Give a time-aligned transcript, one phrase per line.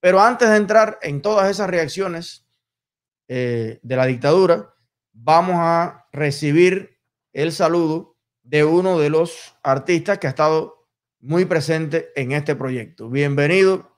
[0.00, 2.46] Pero antes de entrar en todas esas reacciones
[3.26, 4.72] eh, de la dictadura,
[5.12, 7.00] vamos a recibir
[7.32, 10.86] el saludo de uno de los artistas que ha estado
[11.20, 13.10] muy presente en este proyecto.
[13.10, 13.90] Bienvenido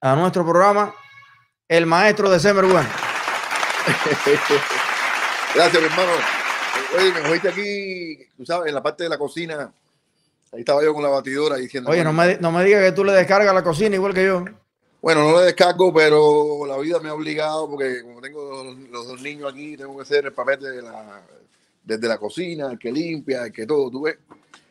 [0.00, 0.94] a nuestro programa,
[1.68, 2.88] el maestro de Semer Bueno.
[5.54, 6.12] Gracias, mi hermano.
[6.96, 9.70] Oye, me oíste aquí, tú sabes, en la parte de la cocina.
[10.52, 11.90] Ahí estaba yo con la batidora diciendo.
[11.90, 14.44] Oye, no me, no me digas que tú le descargas la cocina igual que yo.
[15.00, 19.22] Bueno, no le descargo, pero la vida me ha obligado, porque como tengo los, dos
[19.22, 21.22] niños aquí, tengo que hacer el papel de la,
[21.84, 24.18] desde la cocina, el que limpia, el que todo, tú ves.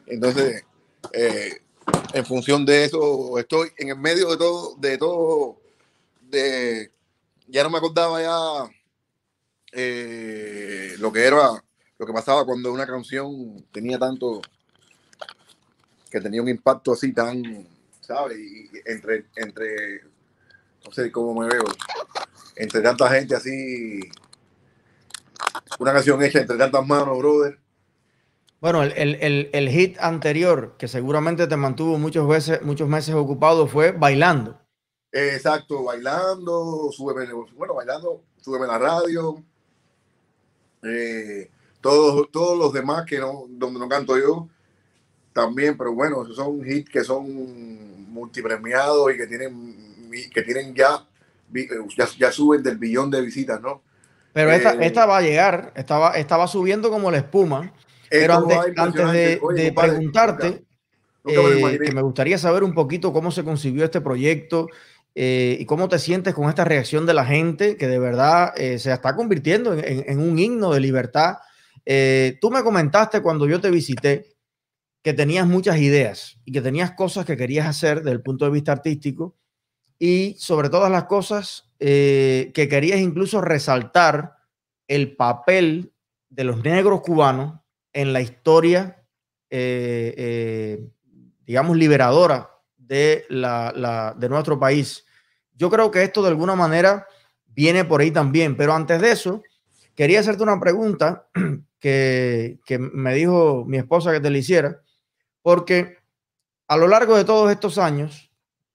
[0.05, 0.65] Entonces,
[1.13, 1.61] eh,
[2.13, 5.61] en función de eso, estoy en el medio de todo, de todo,
[6.21, 6.91] de,
[7.47, 8.71] ya no me acordaba ya
[9.71, 11.63] eh, lo que era,
[11.97, 14.41] lo que pasaba cuando una canción tenía tanto,
[16.11, 17.65] que tenía un impacto así tan,
[18.01, 18.37] ¿sabes?
[18.37, 20.16] Y entre, entre
[20.87, 21.65] no sé cómo me veo,
[22.55, 23.99] entre tanta gente así,
[25.79, 27.59] una canción hecha entre tantas manos, brother.
[28.61, 34.59] Bueno, el, hit anterior, que seguramente te mantuvo muchos, veces, muchos meses ocupado, fue Bailando.
[35.11, 39.43] Exacto, bailando, súbeme, bueno, bailando, súbeme la radio.
[40.83, 41.49] Eh,
[41.81, 44.47] todos, todos los demás que no, donde no canto yo,
[45.33, 49.86] también, pero bueno, son hits que son multipremiados y que tienen
[50.33, 51.05] que tienen ya,
[52.17, 53.83] ya, suben del billón de visitas, ¿no?
[54.33, 57.73] Pero esta, eh, esta va a llegar, estaba, estaba subiendo como la espuma.
[58.09, 60.63] Pero antes, antes de, preguntarte,
[61.25, 64.67] eh, que me gustaría saber un poquito cómo se concibió este proyecto
[65.15, 68.93] eh, y cómo te sientes con esta reacción de la gente que de verdad se
[68.93, 71.37] está convirtiendo en, en, un himno de libertad.
[72.39, 74.37] tú me comentaste cuando yo te visité
[75.03, 78.51] que tenías muchas ideas y que tenías cosas que querías hacer desde el punto de
[78.51, 79.35] vista artístico
[79.99, 84.37] y sobre todas las cosas eh, que querías incluso resaltar
[84.87, 85.93] el papel
[86.29, 87.59] de los negros cubanos
[87.93, 89.03] en la historia,
[89.49, 90.89] eh, eh,
[91.45, 95.05] digamos, liberadora de, la, de nuestro país.
[95.53, 97.07] Yo creo que esto de alguna manera
[97.45, 99.41] viene por ahí también, pero antes de eso,
[99.95, 101.27] quería hacerte una pregunta
[101.79, 104.81] que, que me dijo mi esposa que te la hiciera,
[105.41, 105.97] porque
[106.67, 108.26] a lo largo de todos estos años,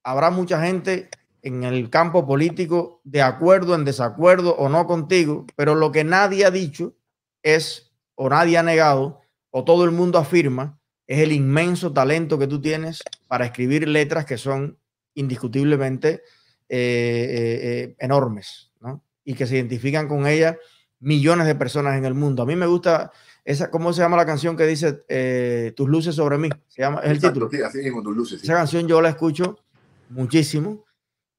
[0.05, 1.09] habrá mucha gente
[1.43, 6.45] en el campo político de acuerdo, en desacuerdo o no contigo, pero lo que nadie
[6.45, 6.95] ha dicho
[7.43, 9.21] es, o nadie ha negado,
[9.51, 14.25] o todo el mundo afirma, es el inmenso talento que tú tienes para escribir letras
[14.25, 14.79] que son
[15.15, 16.23] indiscutiblemente
[16.69, 19.05] eh, eh, eh, enormes, ¿no?
[19.25, 20.57] Y que se identifican con ellas
[21.01, 22.45] millones de personas en el mundo.
[22.45, 23.11] A mí me gusta
[23.45, 26.49] esa, ¿cómo se llama la canción que dice Tus luces sobre mí?
[26.69, 27.51] Se llama, es el título.
[27.67, 28.43] así mismo, tus luces.
[28.43, 29.59] Esa canción yo la escucho
[30.13, 30.85] muchísimo.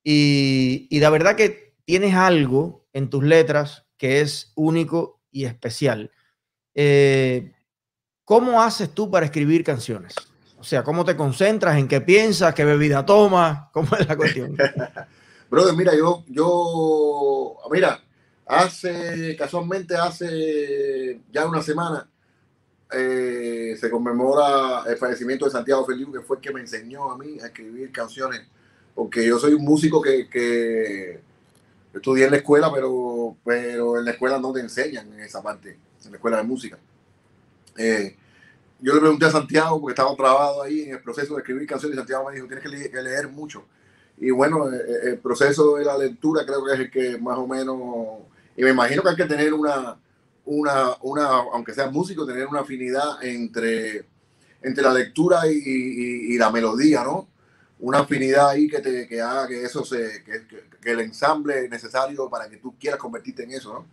[0.03, 6.11] Y, y la verdad que tienes algo en tus letras que es único y especial.
[6.75, 7.53] Eh,
[8.25, 10.13] ¿Cómo haces tú para escribir canciones?
[10.57, 11.77] O sea, ¿cómo te concentras?
[11.77, 12.53] ¿En qué piensas?
[12.53, 13.69] ¿Qué bebida tomas?
[13.73, 14.55] ¿Cómo es la cuestión?
[15.49, 18.01] Brother, mira, yo, yo, mira,
[18.45, 22.09] hace, casualmente hace ya una semana,
[22.91, 27.17] eh, se conmemora el fallecimiento de Santiago Feliu, que fue el que me enseñó a
[27.17, 28.47] mí a escribir canciones
[28.95, 31.19] porque yo soy un músico que, que
[31.93, 35.77] estudié en la escuela, pero, pero en la escuela no te enseñan en esa parte,
[36.05, 36.77] en la escuela de música.
[37.77, 38.15] Eh,
[38.79, 41.95] yo le pregunté a Santiago, porque estaba trabado ahí en el proceso de escribir canciones,
[41.95, 43.65] y Santiago me dijo, tienes que leer, mucho.
[44.17, 47.37] Y bueno, eh, eh, el, proceso de la lectura creo que es el que más
[47.37, 47.77] o menos,
[48.55, 49.97] y me imagino que hay que tener una,
[50.45, 54.05] una, una aunque sea músico, tener una afinidad entre,
[54.61, 57.32] entre la lectura y, y la melodía, ¿no?
[57.83, 60.47] Una afinidad ahí que te que haga que eso se que,
[60.81, 63.85] que, el ensamble necesario para que tú quieras convertirte en eso, ¿no?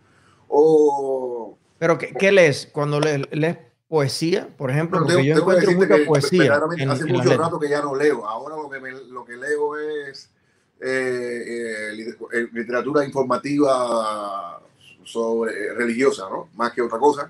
[0.47, 3.57] O pero qué, qué lees cuando lees, lees,
[3.91, 6.61] poesía, por ejemplo, porque yo encuentro mucha poesía.
[6.89, 8.25] hace mucho rato que ya no leo.
[8.25, 10.29] Ahora lo que lo que leo es
[10.79, 11.43] eh,
[11.99, 14.61] eh, eh, literatura informativa
[15.03, 16.47] sobre religiosa, ¿no?
[16.55, 17.29] Más que otra cosa.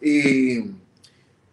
[0.00, 0.60] Y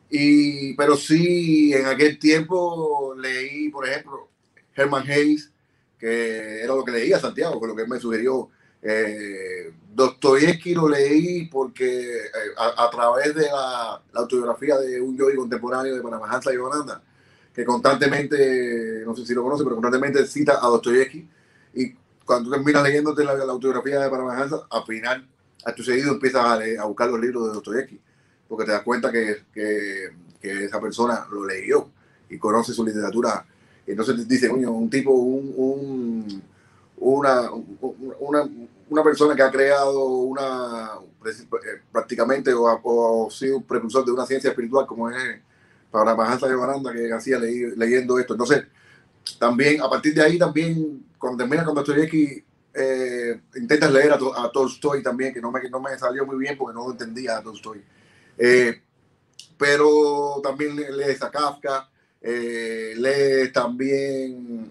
[0.10, 4.28] y, pero sí, en aquel tiempo leí, por ejemplo,
[4.76, 5.52] Herman Hayes,
[6.00, 8.50] que era lo que leía Santiago, que lo que me sugirió.
[8.82, 15.94] Eh, Dostoyevsky lo leí porque eh, a, través de la, autobiografía de un yogi contemporáneo
[15.96, 17.04] de Paramahansa Yogananda,
[17.54, 21.28] que constantemente, no sé si lo conoce, pero constantemente cita a Dostoyevsky.
[21.76, 21.94] Y
[22.26, 25.28] cuando terminas leyéndote la, autobiografía de Paramahansa, al final,
[25.66, 28.00] a tu seguido empiezas a, a buscar los libros de Dostoyevsky
[28.50, 30.10] porque te das cuenta que, que,
[30.42, 31.90] esa persona lo leyó
[32.30, 33.46] y conoce su literatura.
[33.86, 36.44] Entonces dice, coño, un tipo, un, un,
[36.98, 37.52] una,
[38.20, 38.50] una,
[38.90, 40.92] una persona que ha creado una,
[41.92, 45.42] prácticamente o ha, sido un precursor de una ciencia espiritual como es
[45.92, 48.34] para Mahatma de Baranda que hacía leyendo esto.
[48.34, 48.66] Entonces,
[49.38, 52.44] también a partir de ahí también cuando terminas con Dostoyevsky
[52.74, 56.76] eh, intentas leer a, Tolstoy también, que no me, no me salió muy bien porque
[56.76, 57.84] no entendía a Tolstoy.
[58.40, 58.82] Eh,
[59.58, 61.90] pero también lees a Kafka,
[62.22, 64.70] eh, lees también,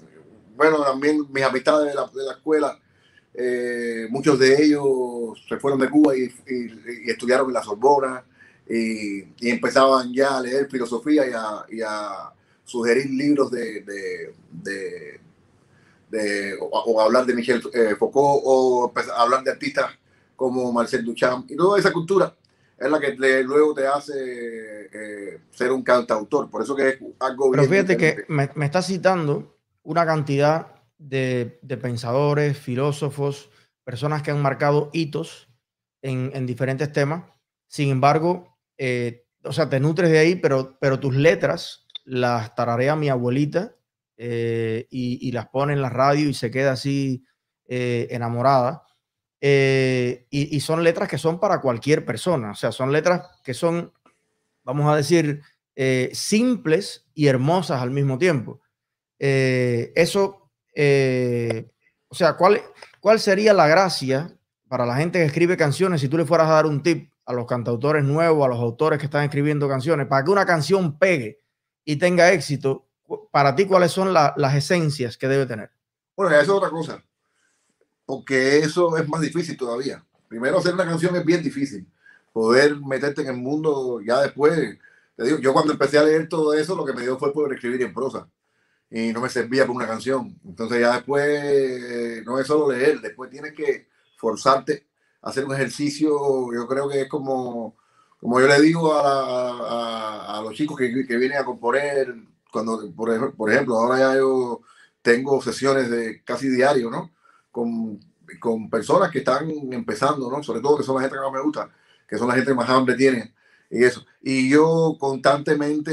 [0.56, 2.78] bueno, también mis amistades de la, de la escuela
[3.40, 6.28] eh, muchos de ellos se fueron de Cuba y,
[7.08, 8.24] estudiaron en la Sorbona
[8.68, 11.22] y, empezaban ya a leer filosofía
[11.70, 12.32] y a,
[12.64, 13.80] sugerir libros de,
[16.10, 19.92] de, o, hablar de Michel eh, Foucault o hablar de artistas
[20.34, 22.34] como Marcel Duchamp y toda esa cultura
[22.78, 24.14] es la que luego te hace
[24.92, 26.48] eh, ser un cantautor.
[26.50, 31.78] Por eso que es algo Pero fíjate que me, me está citando una cantidad de,
[31.80, 33.50] pensadores, filósofos,
[33.84, 35.48] personas que han marcado hitos
[36.02, 37.24] en, diferentes temas.
[37.66, 42.96] Sin embargo, eh, o sea, te nutres de ahí, pero, pero tus letras las tararea
[42.96, 43.76] mi abuelita
[44.16, 47.24] eh, y, las pone en la radio y se queda así
[47.66, 48.82] eh, enamorada.
[49.40, 53.92] Y, y, son letras que son para cualquier persona, o sea, son letras que son,
[54.64, 55.42] vamos a decir,
[56.12, 58.60] simples y hermosas al mismo tiempo.
[59.18, 60.48] eso
[60.80, 61.68] eh,
[62.06, 62.62] o sea, ¿cuál,
[63.00, 64.32] ¿cuál sería la gracia
[64.68, 67.32] para la gente que escribe canciones si tú le fueras a dar un tip a
[67.32, 71.40] los cantautores nuevos, a los autores que están escribiendo canciones, para que una canción pegue
[71.84, 72.86] y tenga éxito?
[73.32, 75.72] Para ti, ¿cuáles son las esencias que debe tener?
[76.16, 77.04] Bueno, eso es otra cosa,
[78.08, 80.02] porque eso es más difícil todavía.
[80.28, 81.86] Primero, hacer una canción es bien difícil.
[82.32, 84.78] Poder meterte en el mundo ya después.
[85.14, 87.52] Te digo, yo cuando empecé a leer todo eso, lo que me dio fue poder
[87.52, 88.26] escribir en prosa
[88.90, 90.40] y no me servía para una canción.
[90.42, 94.86] Entonces ya después no es solo leer, después tienes que forzarte
[95.20, 96.08] a hacer un ejercicio,
[96.54, 97.76] yo creo que es como,
[98.18, 102.14] como yo le digo a, a, los chicos que, que, vienen a componer,
[102.50, 104.62] cuando, por, por, ejemplo, ahora ya yo
[105.02, 107.10] tengo sesiones de casi diario, ¿no?
[108.38, 110.42] Con, personas que están empezando, ¿no?
[110.42, 111.70] Sobre todo que son la gente que más me gusta,
[112.06, 113.32] que son la gente que más hambre tiene
[113.70, 114.04] y eso.
[114.22, 115.92] Y yo constantemente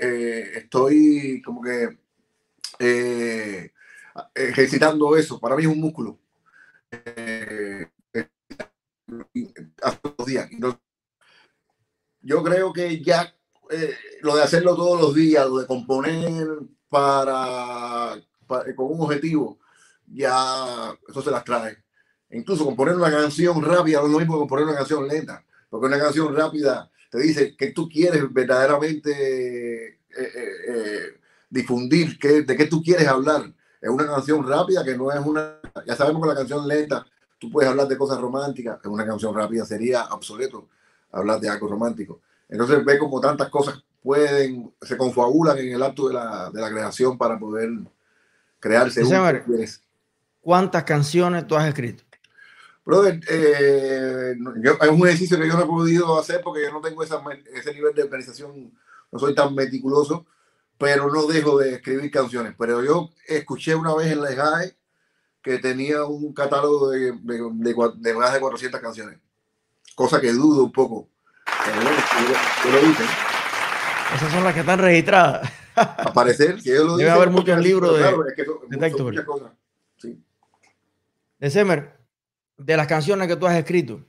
[0.00, 1.98] eh, estoy como que
[2.78, 3.72] eh,
[4.34, 5.40] ejercitando eso.
[5.40, 6.18] Para mí es un músculo.
[6.90, 7.86] Eh,
[9.82, 10.48] hace días.
[12.20, 13.34] Yo creo que ya
[14.22, 16.46] lo de hacerlo todos los días, lo de componer
[16.88, 18.16] para,
[18.46, 19.58] con un objetivo,
[20.12, 21.78] ya eso se las trae.
[22.30, 25.86] Incluso componer una canción rápida no es lo mismo que componer una canción lenta, porque
[25.86, 31.00] una canción rápida te dice que tú quieres verdaderamente eh, eh, eh,
[31.48, 33.52] difundir qué, de qué tú quieres hablar.
[33.80, 35.58] Es una canción rápida que no es una...
[35.86, 37.06] Ya sabemos que la canción lenta,
[37.38, 40.68] tú puedes hablar de cosas románticas, en una canción rápida sería obsoleto
[41.12, 42.20] hablar de algo romántico.
[42.48, 46.70] Entonces ve como tantas cosas pueden, se confabulan en el acto de la, de la
[46.70, 47.70] creación para poder
[48.60, 49.02] crearse.
[50.40, 52.04] ¿Cuántas canciones tú has escrito?
[52.88, 54.34] Brother, eh,
[54.80, 57.22] es un ejercicio que yo no he podido hacer porque yo no tengo esa,
[57.54, 58.72] ese nivel de organización,
[59.12, 60.24] no soy tan meticuloso,
[60.78, 62.54] pero no dejo de escribir canciones.
[62.58, 64.74] Pero yo escuché una vez en la GAE
[65.42, 69.18] que tenía un catálogo de, de, más de 400 canciones,
[69.94, 71.08] cosa que dudo un poco.
[74.14, 75.52] Esas son las que están registradas.
[75.74, 79.24] Aparecer, que yo lo Debe haber muchos libros de, claro, es que de
[79.98, 80.24] Sí.
[81.38, 81.96] De Semer,
[82.56, 84.04] de las canciones que tú has escrito,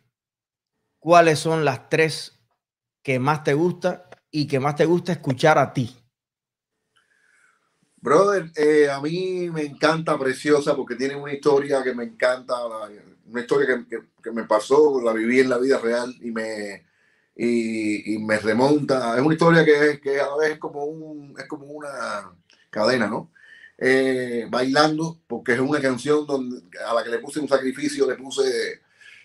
[0.97, 2.39] ¿cuáles son las tres
[3.03, 5.95] que más te gusta y que más te gusta escuchar a ti?
[7.97, 12.55] Brother, eh, a mí me encanta Preciosa porque tiene una historia que me encanta,
[13.25, 16.87] una historia que, me pasó, la viví en la vida real y me,
[17.35, 19.15] y, me remonta.
[19.15, 22.33] Es una historia que, que a la vez es como, un, es como una
[22.71, 23.31] cadena, ¿no?
[23.81, 28.15] Eh, bailando, porque es una canción donde, a la que le puse un sacrificio, le
[28.15, 28.81] puse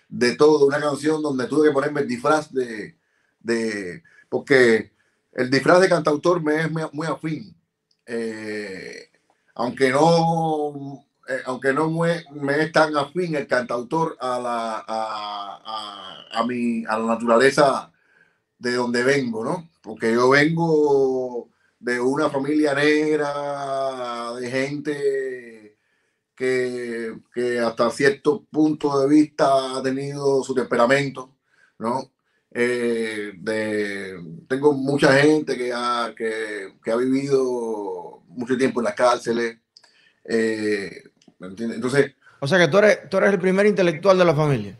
[0.07, 2.95] de, todo, una canción donde tuve que ponerme el disfraz de,
[3.41, 4.93] de porque
[5.33, 7.53] el disfraz de cantautor me es muy, afín,
[8.05, 9.09] eh,
[9.55, 16.27] aunque no, eh, aunque no me, me, es tan afín el cantautor a la, a,
[16.31, 17.91] a, mi, a la naturaleza
[18.57, 19.69] de donde vengo, ¿no?
[19.81, 21.49] Porque yo vengo
[21.85, 25.77] de una familia negra, de gente
[26.35, 31.37] que, que, hasta cierto punto de vista ha tenido su temperamento,
[31.77, 32.11] ¿no?
[32.49, 34.15] Eh, de,
[34.47, 39.59] tengo mucha gente que ha, que, que ha vivido mucho tiempo en las cárceles,
[40.23, 41.03] eh,
[41.37, 41.75] ¿me entiendes?
[41.75, 42.15] Entonces...
[42.39, 44.79] O sea que tú eres, tú eres el primer intelectual de la familia.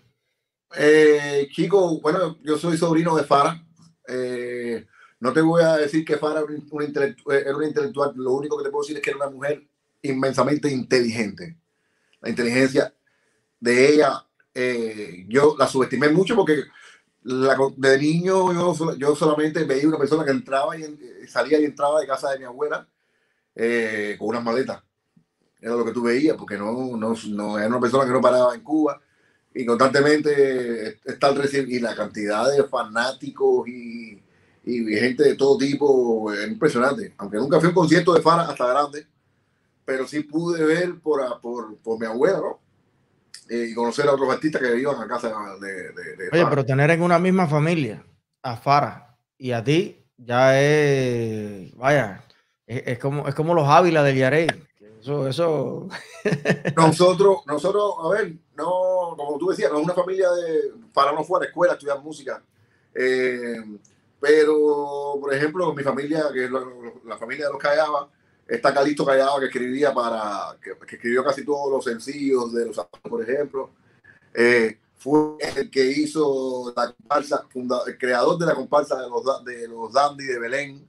[0.75, 3.63] Eh, chico, bueno, yo soy sobrino de Fara.
[4.07, 4.87] Eh,
[5.19, 8.83] no te voy a decir que Fara era una, intelectual, lo único que te puedo
[8.83, 9.65] decir es que era una mujer
[10.01, 11.57] inmensamente inteligente.
[12.21, 12.93] La inteligencia
[13.59, 16.63] de ella, eh, yo la subestimé mucho porque
[17.23, 18.53] de niño
[18.97, 20.83] yo, solamente veía una persona que entraba y
[21.27, 22.87] salía y entraba de casa de mi abuela
[23.55, 24.83] eh, con unas maletas.
[25.59, 28.53] Era lo que tú veías, porque no, no, no, era una persona que no paraba
[28.53, 29.01] en Cuba
[29.55, 34.21] y constantemente está y la cantidad de fanáticos y,
[34.65, 37.13] y, gente de todo tipo es impresionante.
[37.17, 39.05] Aunque nunca fui a un concierto de Fara hasta grande,
[39.85, 42.59] pero sí pude ver por, por, por mi abuela, ¿no?
[43.47, 45.31] Eh, y conocer a otros artistas que iban a casa
[45.61, 48.03] de, de, Oye, pero tener en una misma familia
[48.41, 52.23] a Fara y a ti ya es, vaya,
[52.65, 54.47] es, como, es como los Ávila del Yarey.
[54.99, 55.87] Eso, eso.
[56.75, 61.23] nosotros, nosotros, a ver, no, como tú decías, no es una familia de, para no
[61.23, 62.41] fuera escuela, estudiar música.
[62.95, 63.57] Eh,
[64.25, 68.09] pero, por ejemplo, mi familia, que es la, familia de los Callaba,
[68.47, 73.21] está Calixto Callaba, que escribía para, que, escribió casi todos los sencillos de los por
[73.21, 73.69] ejemplo.
[74.33, 77.45] Eh, fue el que hizo la comparsa,
[77.85, 80.87] el creador de la comparsa de los, de los Dandy de Belén.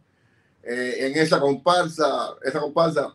[0.62, 3.14] Eh, en esa comparsa, esa comparsa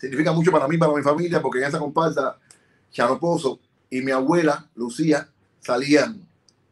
[0.00, 2.38] significa mucho para mí, para mi familia, porque en esa comparsa,
[2.90, 3.60] Chano Pozo
[3.90, 5.28] y mi abuela, Lucía,
[5.60, 6.26] salían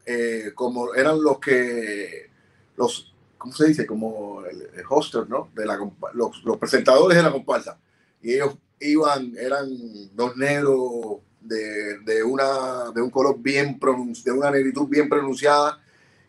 [0.07, 2.32] eh, como eran los que,
[2.77, 3.87] los, ¿cómo se dice?
[3.87, 5.51] Como el, hoster, ¿no?
[5.55, 5.79] De la,
[6.15, 7.79] los, los, presentadores de la comparsa.
[8.23, 9.69] Y ellos iban, eran
[10.15, 15.81] dos negros de, de, una, de un color bien pronunciado, de una negritud bien pronunciada,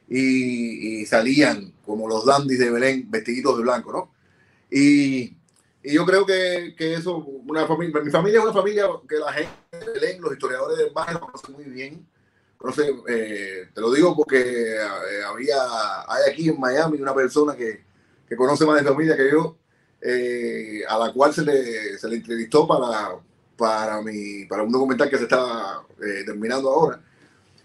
[0.08, 4.12] y, y, salían como los dandies de Belén, vestiditos de blanco, ¿no?
[4.70, 5.38] Y
[5.84, 9.34] y yo creo que, que, eso, una familia, mi familia es una familia que la
[9.34, 12.08] gente leen, los historiadores del barrio conocen muy bien.
[12.64, 15.58] Conoce, eh, te lo digo porque eh, había,
[16.08, 17.84] hay aquí en Miami una persona que,
[18.26, 19.58] que conoce más de familia que yo,
[20.00, 23.20] eh, a la cual se le, se le entrevistó para,
[23.58, 25.84] para, mi, para un documental que se está
[26.26, 27.02] terminando ahora.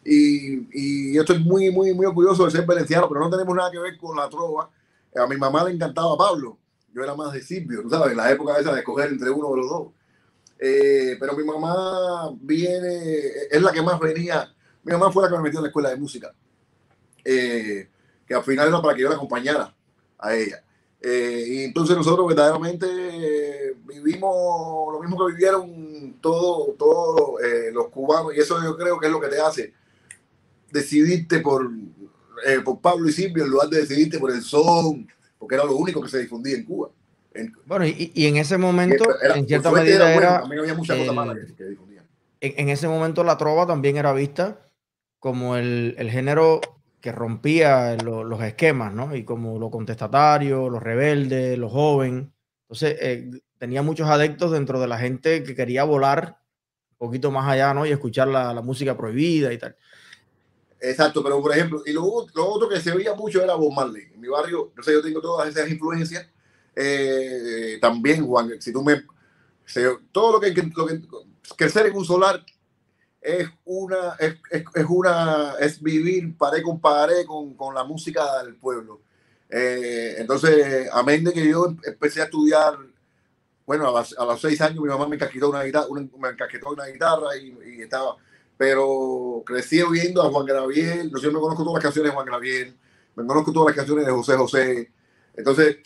[0.04, 3.70] Y, y, yo estoy muy, muy, muy orgulloso de ser valenciano, pero no tenemos nada
[3.70, 4.68] que ver con la trova.
[5.14, 6.58] A mi mamá le encantaba Pablo
[6.98, 8.10] yo era más de Silvio, ¿tú sabes?
[8.10, 9.88] En la época esa de escoger entre uno de los dos.
[10.58, 14.52] Eh, pero mi mamá viene, es la que más venía.
[14.88, 16.32] Mi mamá fue la que me metió en la escuela de música.
[17.22, 17.88] Eh,
[18.26, 19.74] que al final era para que yo la acompañara
[20.18, 20.64] a ella.
[21.02, 27.36] Eh, y entonces nosotros verdaderamente vivimos lo mismo que vivieron todos todo,
[27.70, 28.34] los cubanos.
[28.34, 29.74] Y eso yo creo que es lo que te hace
[30.70, 31.70] decidirte por,
[32.64, 35.06] por Pablo y Silvio en lugar de decidirte por el son,
[35.38, 36.88] porque era lo único que se difundía en Cuba.
[37.66, 39.04] bueno, y, y, en ese momento,
[39.34, 40.40] en cierta medida era...
[40.40, 42.04] también había muchas cosas malas que, difundían.
[42.40, 44.67] En, ese momento la trova también era vista
[45.18, 46.60] como el, el género
[47.00, 49.14] que rompía los esquemas, ¿no?
[49.14, 52.28] Y como lo contestatario, los rebeldes, los jóvenes.
[52.62, 56.38] Entonces, eh, tenía muchos adeptos dentro de la gente que quería volar
[56.92, 57.86] un poquito más allá, ¿no?
[57.86, 59.76] Y escuchar la, la música prohibida y tal.
[60.80, 64.04] Exacto, pero por ejemplo, y lo, otro que se veía mucho era Bob Marley.
[64.14, 66.28] En mi barrio, no sé, yo tengo todas esas influencias.
[66.74, 69.02] Eh, también, Juan, si tú me.
[70.12, 71.00] todo lo que, lo que.
[71.56, 72.44] Crecer en un solar
[73.20, 74.16] es una.
[74.18, 75.54] Es, es, una.
[75.60, 79.00] Es vivir pared con pared con, con la música del pueblo.
[79.50, 82.78] Eh, entonces, amén de que yo empecé a estudiar.
[83.66, 87.36] Bueno, a, los seis años mi mamá me casquetó una guitarra, me casquetó una guitarra
[87.36, 88.16] y, y estaba
[88.58, 92.76] pero crecí oyendo a Juan Gabriel, yo me conozco todas las canciones de Juan Gabriel,
[93.14, 94.92] me conozco todas las canciones de José José,
[95.36, 95.76] entonces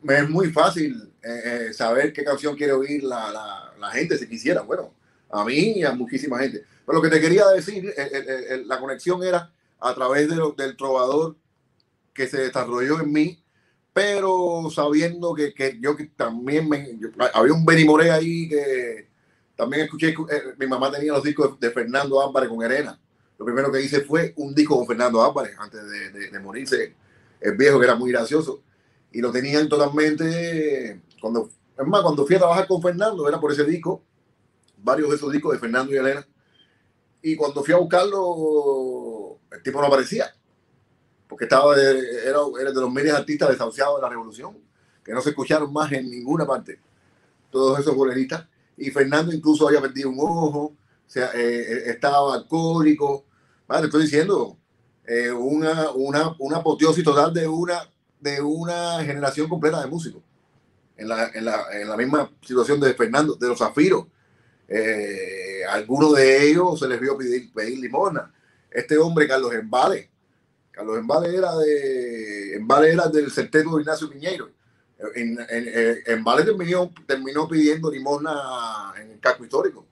[0.00, 4.28] me es muy fácil eh, eh, saber qué canción quiere oír la, la, gente si
[4.28, 4.94] quisiera, bueno,
[5.32, 6.64] a mí y a muchísima gente.
[6.86, 7.92] Pero lo que te quería decir,
[8.66, 11.36] la conexión era a través de del trovador
[12.12, 13.42] que se desarrolló en mí,
[13.92, 16.98] pero sabiendo que, que yo que también me,
[17.34, 19.08] había un Benny Moré ahí que
[19.56, 22.98] también escuché, eh, mi mamá tenía los discos de, Fernando Álvarez con Arena.
[23.38, 26.94] Lo primero que hice fue un disco con Fernando Álvarez antes de, de, morirse.
[27.40, 28.62] El viejo que era muy gracioso.
[29.10, 31.02] Y lo tenían totalmente.
[31.20, 34.02] Cuando, es más, cuando fui a trabajar con Fernando, era por ese disco,
[34.82, 36.26] varios de esos discos de Fernando y Elena.
[37.22, 40.34] Y cuando fui a buscarlo, el tipo no aparecía.
[41.28, 44.58] Porque estaba era, era de los medios artistas desahuciados de la revolución,
[45.04, 46.80] que no se escucharon más en ninguna parte.
[47.50, 48.46] Todos esos boleristas
[48.76, 53.24] y Fernando incluso había perdido un ojo, o sea, eh, eh, estaba alcohólico.
[53.66, 54.56] Vale, estoy diciendo,
[55.06, 57.88] eh, una, una, una apoteosis total de una,
[58.20, 60.22] de una generación completa de músicos.
[60.96, 64.06] En la, en, la, en la misma situación de Fernando, de los Zafiros.
[64.74, 68.32] Eh, algunos de ellos se les vio pedir, pedir limosna.
[68.70, 70.10] Este hombre, Carlos Embale,
[70.70, 74.50] Carlos Embale era, de, Embale era del septeto de Ignacio Piñeiro.
[75.14, 79.84] En, en, terminó, terminó pidiendo limosna en el casco histórico.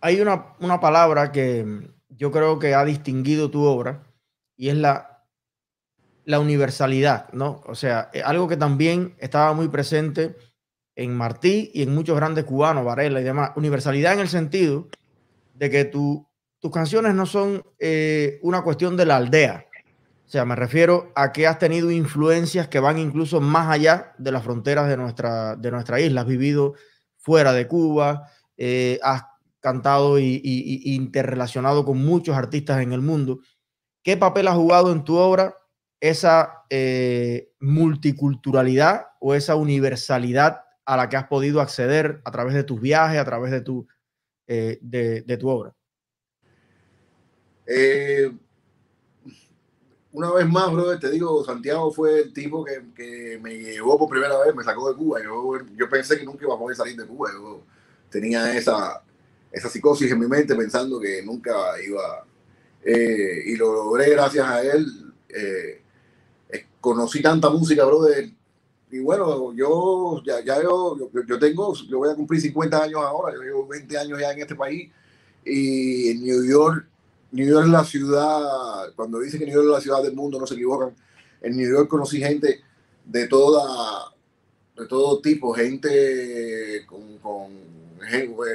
[0.00, 4.04] Hay una, una palabra que yo creo que ha distinguido tu obra
[4.56, 5.24] y es la,
[6.24, 7.62] la universalidad, ¿no?
[7.66, 10.36] O sea, algo que también estaba muy presente
[10.96, 13.50] en Martí y en muchos grandes cubanos, Varela y demás.
[13.56, 14.88] Universalidad en el sentido
[15.54, 16.26] de que tu,
[16.60, 19.66] tus canciones no son eh, una cuestión de la aldea.
[20.26, 24.32] O sea, me refiero a que has tenido influencias que van incluso más allá de
[24.32, 26.22] las fronteras de nuestra, de nuestra isla.
[26.22, 26.74] Has vivido
[27.18, 29.24] fuera de Cuba, eh, has
[29.60, 30.40] cantado y,
[30.84, 33.40] interrelacionado con muchos artistas en el mundo.
[34.02, 35.54] ¿Qué papel ha jugado en tu obra
[36.00, 42.64] esa eh, multiculturalidad o esa universalidad a la que has podido acceder a través de
[42.64, 43.86] tus viajes, a través de tu,
[44.46, 45.74] eh, de, tu obra?
[47.66, 48.30] Eh,
[50.12, 54.38] una vez más, brother, te digo, Santiago fue el tipo que, me llevó por primera
[54.40, 55.22] vez, me sacó de Cuba.
[55.22, 57.30] Yo, yo pensé que nunca iba a poder salir de Cuba.
[58.10, 59.02] Tenía esa,
[59.50, 62.24] esa psicosis en mi mente pensando que nunca iba.
[62.84, 64.86] Eh, y lo logré gracias a él.
[66.80, 68.30] conocí tanta música, brother,
[68.94, 70.96] y bueno, yo ya, yo,
[71.26, 74.38] yo, tengo, yo voy a cumplir 50 años ahora, yo llevo 20 años ya en
[74.42, 74.88] este país
[75.44, 76.86] y en New York,
[77.32, 80.38] New York es la ciudad, cuando dicen que New York es la ciudad del mundo,
[80.38, 80.94] no se equivocan.
[81.42, 82.60] En New York conocí gente
[83.04, 84.12] de toda,
[84.76, 87.50] de todo tipo, gente con, con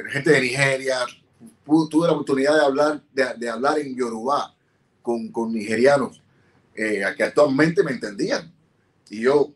[0.08, 1.00] gente de Nigeria.
[1.66, 4.56] Tuve la oportunidad de hablar, de, hablar en Yoruba
[5.02, 6.22] con, con nigerianos
[6.74, 8.50] eh, que actualmente me entendían.
[9.10, 9.52] Y yo,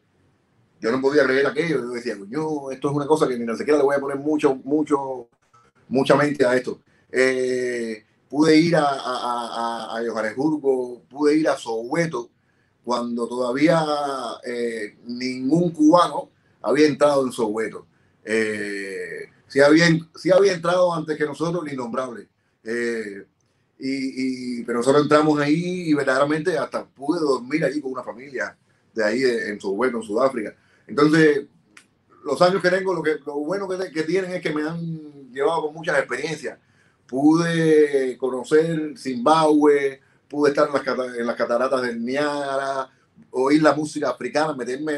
[0.85, 1.81] yo no podía creer aquello.
[1.81, 4.55] Yo decía, yo esto es una cosa que ni siquiera le voy a poner mucho,
[4.65, 5.29] mucho,
[5.89, 6.79] mucha mente a esto.
[7.11, 12.29] Eh, pude ir a, a, a, Johannesburgo, pude ir a Soweto,
[12.85, 13.83] cuando todavía
[14.45, 16.29] eh, ningún cubano
[16.61, 17.87] había entrado en Soweto.
[18.23, 22.29] Eh, sí, había, sí había entrado antes que nosotros el innombrable.
[22.63, 23.25] Eh,
[23.79, 28.57] y, pero nosotros entramos ahí y verdaderamente hasta pude dormir allí con una familia
[28.95, 30.55] de ahí en Soweto, en Sudáfrica.
[30.87, 31.47] Entonces,
[32.25, 35.33] los años que tengo, lo, que, lo bueno que, que tienen es que me han
[35.33, 36.59] llevado con muchas experiencias.
[37.07, 42.91] Pude conocer Zimbabue, pude estar en las, en las cataratas del Niágara,
[43.31, 44.95] oír la música africana, meterme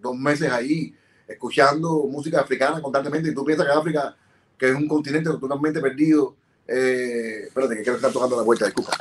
[0.00, 0.94] dos meses ahí
[1.26, 3.30] escuchando música africana constantemente.
[3.30, 4.16] Y tú piensas que África,
[4.58, 6.36] que es un continente totalmente perdido.
[6.66, 8.92] Eh, espérate, que quiero estar tocando la vuelta, disculpa.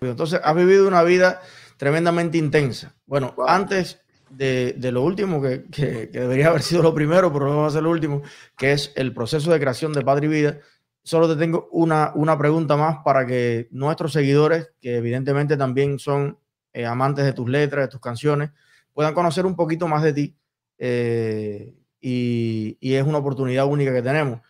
[0.00, 1.40] Entonces, has vivido una vida
[1.76, 2.94] tremendamente intensa.
[3.06, 4.00] Bueno, antes
[4.36, 5.58] de, lo último, que,
[6.12, 8.22] debería haber sido lo primero, pero no va a ser lo último,
[8.56, 10.58] que es el proceso de creación de Padre y Vida.
[11.04, 16.38] Solo te tengo una, una pregunta más para que nuestros seguidores, que evidentemente también son
[16.72, 18.50] eh, amantes de tus letras, de tus canciones,
[18.92, 20.36] puedan conocer un poquito más de ti.
[20.78, 24.40] Eh, y, es una oportunidad única que tenemos.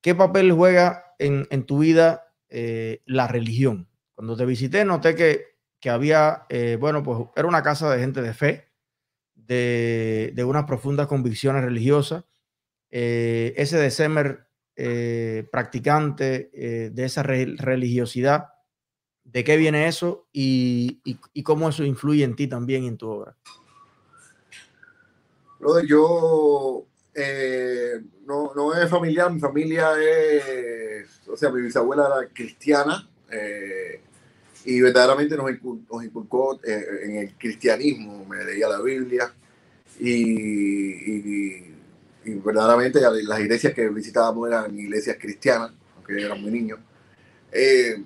[0.00, 3.88] ¿Qué papel juega en, tu vida eh, la religión?
[4.14, 6.46] Cuando te visité noté que, que había,
[6.78, 8.63] bueno, pues era una casa de gente de fe,
[9.46, 12.24] de, unas profundas convicciones religiosas,
[12.90, 18.48] eh, ese de ser eh, practicante eh, de esa religiosidad,
[19.24, 21.00] de qué viene eso y,
[21.42, 23.36] cómo eso influye en ti también en tu obra.
[25.86, 26.86] yo
[28.26, 33.08] no, no, es familiar, mi familia es, o sea, mi bisabuela era cristiana
[34.64, 35.50] y verdaderamente nos,
[36.04, 39.32] inculcó, eh, en el cristianismo, me leía la Biblia
[40.00, 41.72] y,
[42.24, 46.78] verdaderamente las iglesias que visitábamos eran iglesias cristianas, aunque eran muy niños.
[47.52, 48.02] Eh,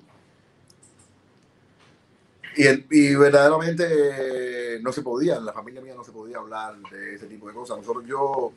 [2.57, 7.47] y, verdaderamente no se podía, la familia mía no se podía hablar de ese tipo
[7.47, 7.77] de cosas.
[7.77, 8.51] Nosotros yo,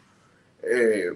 [0.62, 1.12] eh,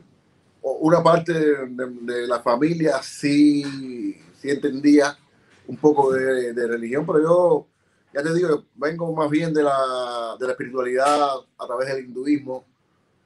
[0.62, 5.18] una parte de, la familia sí, sí entendía
[5.66, 7.66] un poco de, religión, pero yo,
[8.12, 12.64] ya te digo, vengo más bien de la, de la espiritualidad a través del hinduismo,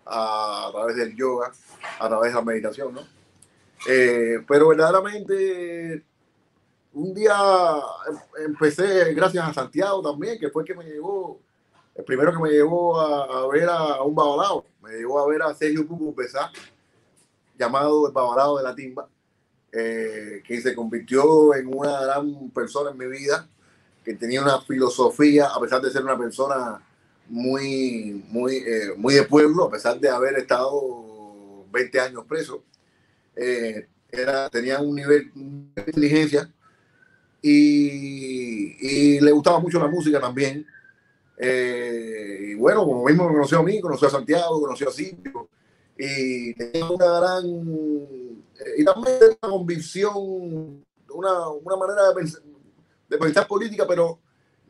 [0.07, 1.53] a, través del yoga,
[1.99, 3.03] a través de la meditación, ¿no?
[3.89, 6.05] Eh, pero verdaderamente,
[6.93, 7.37] un día
[8.09, 11.41] em, empecé, gracias a Santiago también, que fue el que me llevó,
[11.95, 15.55] el primero que me llevó a, ver a, un babalao, me llevó a ver a
[15.55, 16.15] Sergio Cucu
[17.59, 19.09] llamado el babalao de la timba
[19.73, 23.49] eh, que se convirtió en una gran persona en mi vida,
[24.05, 26.81] que tenía una filosofía, a pesar de ser una persona
[27.29, 32.65] muy, muy, eh, muy de pueblo, a pesar de haber estado 20 años preso.
[33.37, 36.53] Eh, era, tenía un nivel de inteligencia
[37.41, 40.67] y, y, le gustaba mucho la música también.
[41.39, 45.49] Eh, y bueno, como mismo conoció a mí, conoció a Santiago, conoció a Silvio
[46.03, 47.45] y tenía una gran
[48.77, 52.43] y también una convicción, una, una manera de pensar,
[53.09, 54.19] de pensar política, pero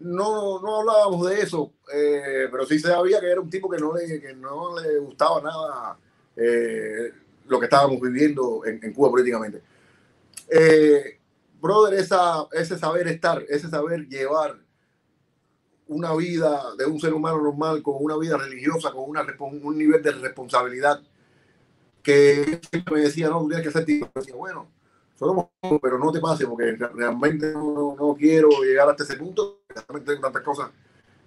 [0.01, 3.95] no, no hablábamos de eso, eh, pero sí sabía que era un tipo que no
[3.95, 5.99] le, que no le gustaba nada
[6.37, 7.13] eh,
[7.47, 9.63] lo que estábamos viviendo en, Cuba políticamente.
[10.49, 11.19] Eh,
[11.61, 14.57] brother, esa, ese saber estar, ese saber llevar
[15.87, 20.03] una vida de un ser humano normal con una vida religiosa, con una, un nivel
[20.03, 21.01] de responsabilidad
[22.03, 22.61] que
[22.91, 24.09] me decía, no, tienes que ser tipo.
[24.15, 24.69] Decía, bueno,
[25.83, 29.61] pero no te pase porque realmente no, no, quiero llegar hasta ese punto.
[29.69, 30.71] Realmente tengo tantas cosas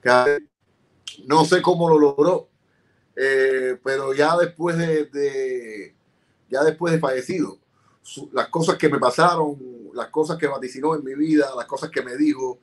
[0.02, 0.48] que
[1.28, 2.50] no sé cómo lo logró,
[3.16, 5.96] eh, pero ya después de, de,
[6.50, 7.60] ya después de fallecido,
[8.32, 9.58] las cosas que me pasaron,
[9.94, 12.60] las cosas que vaticinó en mi vida, las cosas que me dijo,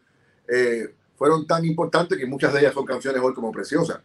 [0.49, 4.01] eh, fueron tan importantes que muchas de ellas son canciones hoy como preciosas.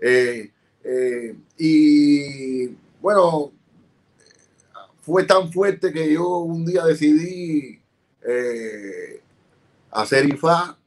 [0.00, 0.50] Eh,
[1.58, 2.66] y
[3.02, 3.52] bueno,
[5.02, 7.80] fue tan fuerte que yo un día decidí
[8.24, 9.20] eh,
[9.90, 10.78] hacer IFA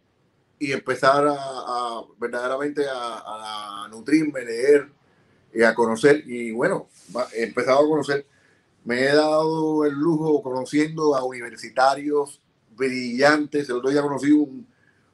[0.58, 4.90] y empezar a, verdaderamente a, nutrirme, leer
[5.54, 6.24] y a conocer.
[6.26, 6.88] Y bueno,
[7.34, 8.26] he empezado a conocer.
[8.86, 12.42] Me he dado el lujo conociendo a universitarios
[12.78, 13.68] brillantes.
[13.68, 14.32] El otro día conocí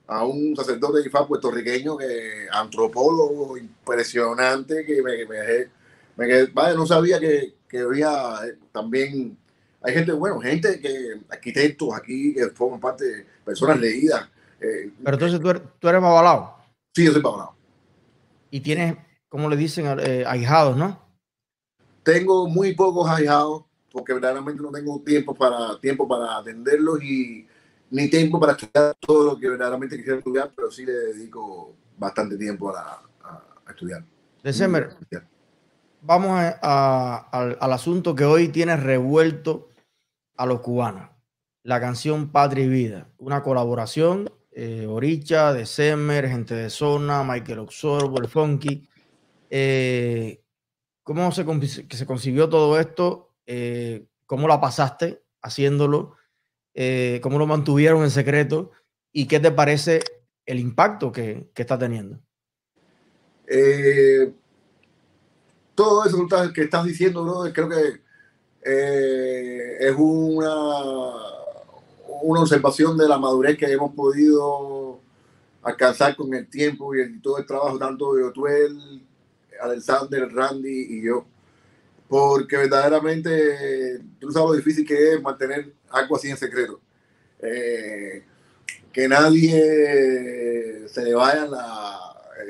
[0.07, 5.80] a un sacerdote de IFA puertorriqueño, que antropólogo impresionante, que me, me,
[6.15, 8.11] vaya, no sabía que, que había
[8.45, 9.37] eh, también,
[9.81, 14.29] hay gente, bueno, gente que, arquitectos aquí que forman parte de personas leídas.
[14.59, 16.57] Eh, Pero entonces tú eres, tú eres babalao.
[16.93, 17.55] Sí, yo soy babalao.
[18.49, 18.95] Y tienes,
[19.29, 20.99] como le dicen, eh, ahijados, ¿no?
[22.03, 27.45] Tengo muy pocos ahijados porque verdaderamente no tengo tiempo para, tiempo para atenderlos y
[27.89, 32.37] ni tiempo para estudiar todo lo que verdaderamente quisiera estudiar, pero sí le dedico bastante
[32.37, 34.03] tiempo a, a, estudiar.
[34.41, 34.95] December,
[36.01, 39.69] vamos al asunto que hoy tiene revuelto
[40.35, 41.09] a los cubanos.
[41.63, 47.59] La canción Patria y Vida, una colaboración, eh, Oricha, de Semer, gente de zona, Michael
[47.59, 48.89] Oxorbo, el Funky.
[49.49, 50.41] Eh,
[51.03, 51.45] ¿Cómo se,
[51.89, 53.33] se concibió todo esto?
[53.45, 56.15] Eh, ¿Cómo la pasaste haciéndolo?
[56.73, 58.71] Eh, ¿Cómo lo mantuvieron en secreto?
[59.11, 60.01] ¿Y qué te parece
[60.45, 62.19] el impacto que, que está teniendo?
[63.47, 64.33] Eh,
[65.81, 68.01] todo eso que estás diciendo, bro, creo que
[68.63, 70.83] eh, es una,
[72.21, 74.99] una observación de la madurez que hemos podido
[75.63, 79.01] alcanzar con el tiempo y todo el trabajo tanto de Otuel,
[79.59, 81.25] Alexander, Randy y yo.
[82.07, 86.79] Porque verdaderamente tú sabes lo difícil que es mantener algo así en secreto.
[87.39, 88.23] Eh,
[88.93, 91.99] que nadie se le vaya la,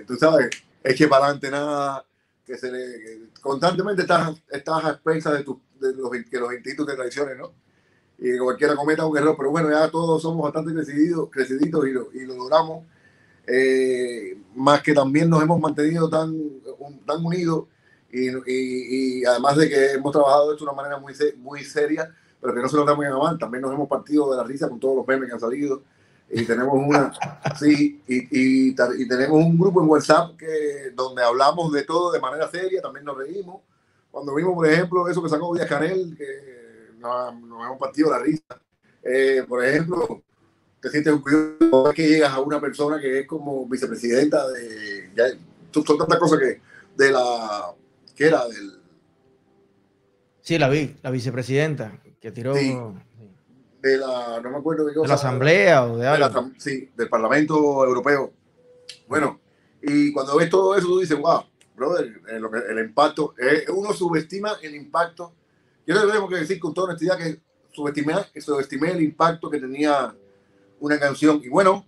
[0.05, 0.49] tú sabes,
[0.83, 2.05] eche para adelante nada
[2.45, 5.45] que se le, constantemente estás, estás a expensas de,
[5.79, 7.53] de los, que los institutos de tradiciones, ¿no?
[8.17, 12.13] Y cualquiera cometa un error, pero bueno, ya todos somos bastante creciditos, creciditos y lo,
[12.13, 12.85] y lo logramos.
[13.47, 16.37] Eh, más que también nos hemos mantenido tan,
[17.05, 17.65] tan unidos
[18.11, 22.13] y, y, y, además de que hemos trabajado esto de una manera muy, muy seria,
[22.39, 24.69] pero que no se lo damos en mal, también nos hemos partido de la risa
[24.69, 25.81] con todos los memes que han salido
[26.33, 27.11] y tenemos una,
[27.59, 32.21] sí, y, y, y, tenemos un grupo en WhatsApp que, donde hablamos de todo de
[32.21, 33.61] manera seria, también nos reímos.
[34.09, 38.19] Cuando vimos, por ejemplo, eso que sacó Díaz Canel, que nos, nos, hemos partido la
[38.19, 38.61] risa.
[39.03, 40.21] Eh, por ejemplo,
[40.79, 45.25] te sientes un que llegas a una persona que es como vicepresidenta de, ya,
[45.73, 46.61] son tantas cosas que,
[46.95, 47.73] de la,
[48.15, 48.79] que era del...
[50.41, 52.55] Sí, la vi, la vicepresidenta, que tiró...
[52.55, 52.77] Sí
[53.81, 56.51] de la, no me acuerdo de, ¿De la Asamblea o de algo.
[56.57, 58.31] sí, del Parlamento Europeo.
[59.07, 59.39] Bueno,
[59.81, 61.43] y cuando ves todo eso, tú dices, wow,
[61.75, 65.33] brother, el, el impacto, eh, uno subestima el impacto.
[65.85, 67.39] Yo tengo que decir con toda honestidad que
[67.71, 70.15] subestimé, que subestimé el impacto que tenía
[70.79, 71.41] una canción.
[71.43, 71.85] Y bueno,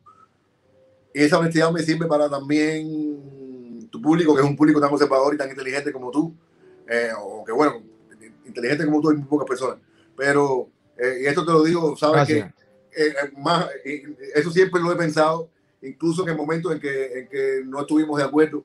[1.13, 5.37] esa honestidad me sirve para también tu público, que es un público tan conservador y
[5.37, 6.33] tan inteligente como tú,
[6.87, 7.81] eh, o que bueno,
[8.45, 9.77] inteligente como tú hay muy pocas personas,
[10.17, 12.39] pero eh, y esto te lo digo, sabes que
[12.95, 13.67] eh, más,
[14.35, 15.49] eso siempre lo he pensado,
[15.81, 18.63] incluso en momentos en que, en que no estuvimos de acuerdo,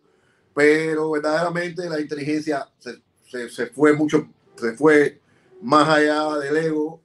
[0.54, 5.20] pero verdaderamente la inteligencia se, se, se fue mucho, se fue
[5.62, 7.00] más allá del ego.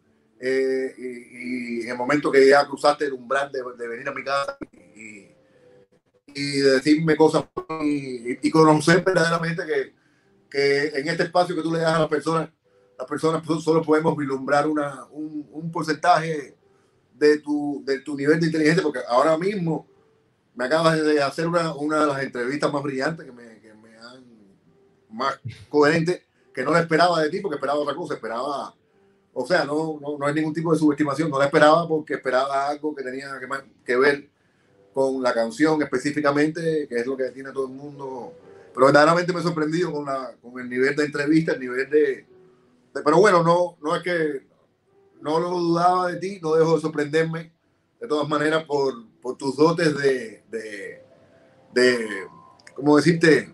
[0.45, 4.13] Eh, y, y, en el momento que ya cruzaste el umbral de, de venir a
[4.13, 5.29] mi casa y,
[6.27, 7.45] y decirme cosas
[7.81, 9.93] y, y, conocer verdaderamente que,
[10.49, 12.49] que en este espacio que tú le das a las personas,
[12.97, 16.55] las personas solo podemos vislumbrar una, un, un porcentaje
[17.13, 19.87] de tu, de tu nivel de inteligencia, porque ahora mismo
[20.55, 23.97] me acabas de hacer una, una de las entrevistas más brillantes que me, que me
[23.97, 24.23] han
[25.09, 28.75] más coherente que no la esperaba de ti porque esperaba otra cosa, esperaba,
[29.33, 32.69] o sea, no, no, no hay ningún tipo de subestimación, no la esperaba porque esperaba
[32.69, 33.47] algo que tenía que,
[33.83, 34.29] que ver
[34.93, 38.33] con la canción específicamente, que es lo que tiene todo el mundo.
[38.73, 42.25] Pero verdaderamente me he sorprendido con, la, con el nivel de entrevista, el nivel de,
[42.93, 44.47] Pero bueno, no, no es que
[45.21, 47.53] no lo dudaba de ti, no dejo de sorprenderme
[47.99, 51.01] de todas maneras por, por tus dotes de, de,
[51.73, 52.07] de,
[52.75, 53.49] ¿cómo decirte?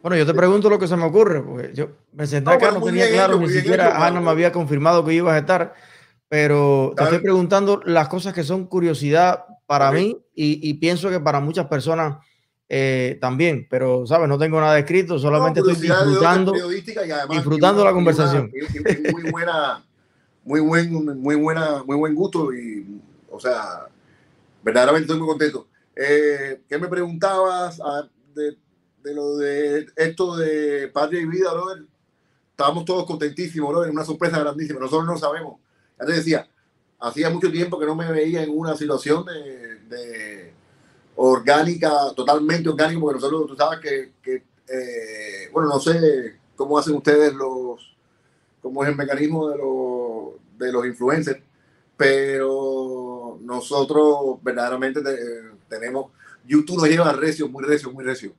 [0.00, 2.80] Bueno, yo te pregunto lo que se me ocurre, porque yo me senté acá, no
[2.80, 5.74] tenía claro, ni siquiera Ana me había confirmado que ibas a estar,
[6.28, 11.20] pero te estoy preguntando las cosas que son curiosidad para mí y, y, pienso que
[11.20, 12.18] para muchas personas
[12.68, 16.52] eh, también, pero sabes, no tengo nada escrito, solamente estoy disfrutando,
[17.30, 18.50] disfrutando la conversación.
[19.12, 19.84] muy buena,
[20.42, 23.00] muy buen, muy buena, muy buen gusto y,
[23.30, 23.86] o sea,
[24.64, 25.68] verdaderamente estoy muy contento.
[25.94, 28.56] Eh, ¿Qué me preguntabas ah, de,
[29.02, 31.84] de, lo de esto de Patria y Vida, brother?
[32.50, 34.80] Estábamos todos contentísimos, brother, una sorpresa grandísima.
[34.80, 35.60] Nosotros no sabemos.
[36.00, 36.48] Ya te decía,
[36.98, 40.52] hacía mucho tiempo que no me veía en una situación de, de
[41.16, 44.34] orgánica, totalmente orgánica, porque nosotros, tú sabes que,
[44.68, 47.96] eh, bueno, no sé cómo hacen ustedes los,
[48.60, 51.40] cómo es el mecanismo de los, de los influencers,
[51.96, 55.00] pero nosotros verdaderamente
[55.68, 56.12] tenemos,
[56.44, 58.34] YouTube nos lleva recio, muy recio, muy recio.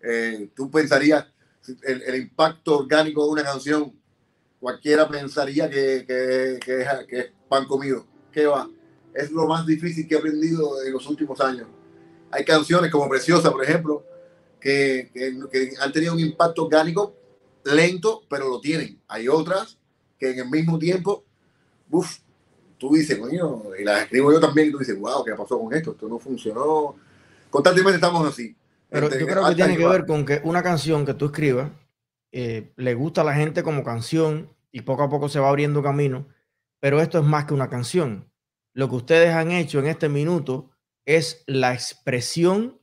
[0.00, 1.26] Eh, tú pensarías,
[1.82, 3.92] el, el, impacto orgánico de una canción,
[4.60, 8.06] cualquiera pensaría que, que, que, que es pan comido.
[8.32, 8.68] ¿Qué va?
[9.14, 11.68] Es lo más difícil que he aprendido en los últimos años.
[12.32, 14.04] Hay canciones como Preciosa, por ejemplo,
[14.60, 17.14] que, que han tenido un impacto orgánico
[17.64, 19.00] lento, pero lo tienen.
[19.08, 19.78] Hay otras
[20.18, 21.24] que en el mismo tiempo,
[21.90, 22.18] uff,
[22.78, 25.72] tú dices, coño, y las escribo yo también, y tú dices, wow, ¿qué pasó con
[25.72, 25.92] esto?
[25.92, 26.96] Esto no funcionó.
[27.50, 28.56] Constantemente estamos así.
[28.88, 31.70] Pero yo creo que tiene que ver con que una canción que tú escribas
[32.32, 35.82] eh, le gusta a la gente como canción y poco a poco se va abriendo
[35.82, 36.26] camino,
[36.80, 38.30] pero esto es más que una canción.
[38.74, 40.70] Lo que ustedes han hecho en este minuto
[41.04, 42.80] es la expresión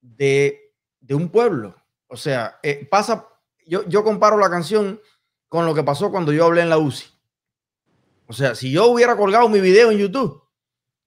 [0.00, 1.76] de, de un pueblo.
[2.08, 3.28] O sea, eh, pasa,
[3.66, 5.00] yo, yo comparo la canción
[5.48, 7.06] con lo que pasó cuando yo hablé en la UCI.
[8.26, 10.42] O sea, si yo hubiera colgado mi video en YouTube,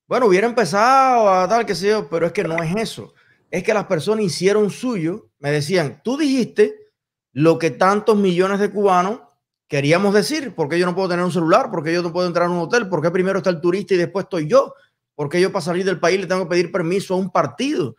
[0.06, 3.14] bueno, hubiera empezado a tal que sé pero es que no es eso.
[3.50, 6.92] Es que las personas hicieron suyo, me decían, tú dijiste
[7.32, 9.20] lo que tantos millones de cubanos
[9.68, 12.50] queríamos decir, porque yo no puedo tener un celular, porque yo no puedo entrar a
[12.50, 14.74] un hotel, porque primero está el turista y después estoy yo,
[15.14, 17.96] porque yo para salir del país le tengo que pedir permiso a un partido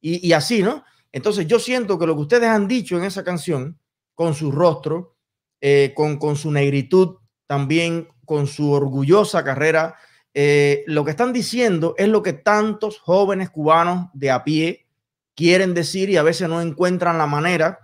[0.00, 0.84] y, así, ¿no?
[1.10, 3.78] Entonces yo siento que lo que ustedes han dicho en esa canción,
[4.14, 5.16] con su rostro,
[5.60, 7.16] eh, con, con su negritud,
[7.46, 9.96] también con su orgullosa carrera,
[10.34, 14.86] eh, lo que están diciendo es lo que tantos jóvenes cubanos de a pie
[15.34, 17.80] quieren decir y a veces no encuentran la manera.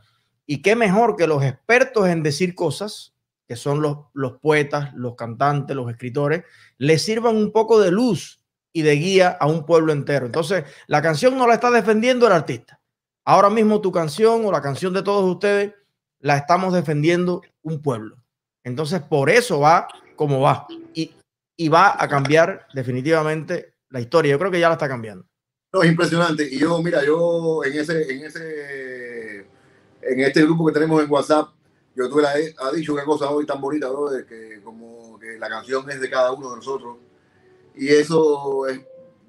[0.46, 3.14] Y qué mejor que los expertos en decir cosas
[3.48, 6.44] que son los, los poetas, los cantantes, los escritores,
[6.78, 8.43] le sirvan un poco de luz
[8.74, 10.26] y de guía a un pueblo entero.
[10.26, 12.80] Entonces, la canción no la está defendiendo el artista.
[13.24, 15.72] Ahora mismo tu canción o la canción de todos ustedes
[16.18, 18.16] la estamos defendiendo un pueblo.
[18.64, 20.66] Entonces, por eso va como va.
[20.92, 21.14] Y,
[21.56, 24.32] y va a cambiar definitivamente la historia.
[24.32, 25.24] Yo creo que ya la está cambiando.
[25.72, 26.48] No, es impresionante.
[26.50, 29.46] Y yo, mira, yo en ese, en ese,
[30.02, 31.48] en este grupo que tenemos en WhatsApp,
[31.94, 33.88] yo tú le ha dicho una cosa hoy tan bonita.
[34.10, 36.96] De que como que la canción es de cada uno de nosotros.
[37.74, 38.80] Y eso es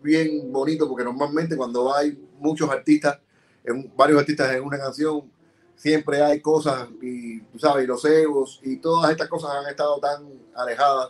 [0.02, 3.20] bien bonito porque normalmente cuando hay muchos artistas,
[3.64, 5.32] en, varios artistas en una canción,
[5.76, 10.28] siempre hay cosas y tú sabes, los egos y todas estas cosas han estado tan
[10.56, 11.10] alejadas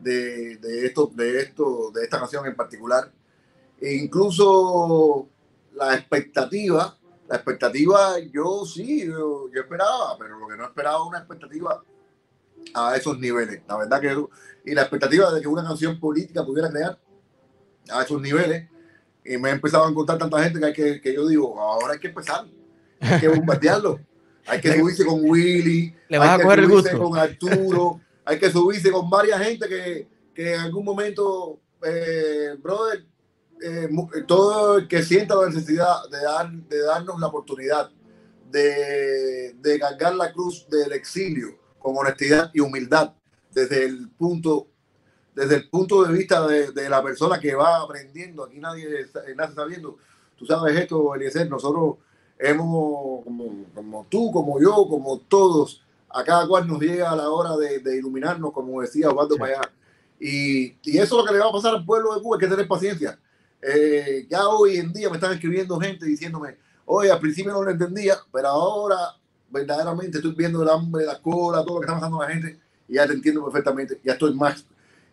[0.00, 3.10] de, de esto, de esto, de esta canción en particular.
[3.80, 5.28] E incluso
[5.74, 6.96] la expectativa
[7.32, 11.82] la expectativa, yo sí, yo, esperaba, pero lo que no esperaba una expectativa
[12.74, 13.60] a esos niveles.
[13.68, 14.16] La verdad que,
[14.64, 16.98] y la expectativa de que una canción política pudiera crear
[17.90, 18.68] a esos niveles,
[19.24, 21.94] y me he empezado a encontrar tanta gente que, hay que, que yo digo, ahora
[21.94, 22.46] hay que empezar,
[23.00, 24.00] hay que bombardearlo,
[24.46, 29.08] hay que subirse con Willy, Le hay que subirse con Arturo, hay que subirse con
[29.08, 33.04] varias gente que, que en algún momento, eh, brother,
[33.62, 33.88] eh,
[34.26, 37.90] todo el que sienta la necesidad de, dar, de darnos la oportunidad
[38.50, 43.12] de, de cargar la cruz del exilio con honestidad y humildad
[43.52, 44.68] desde el punto
[45.34, 49.54] desde el punto de vista de, de la persona que va aprendiendo aquí nadie nace
[49.54, 49.98] sabiendo
[50.36, 51.96] tú sabes esto Eliezer nosotros
[52.42, 57.30] hemos, como, como tú, como yo, como todos, a cada cual nos llega a la
[57.30, 59.42] hora de, de iluminarnos, como decía Osvaldo sí.
[60.20, 62.40] Y, y, eso es lo que le va a pasar al pueblo de Cuba, hay
[62.40, 63.18] que tener paciencia.
[63.60, 67.70] Eh, ya hoy en día me están escribiendo gente diciéndome, oye, al principio no lo
[67.70, 68.98] entendía, pero ahora
[69.52, 72.94] verdaderamente estoy viendo el hambre, la cola, todo lo que está pasando la gente, y
[72.94, 74.64] ya te entiendo perfectamente, ya estoy más.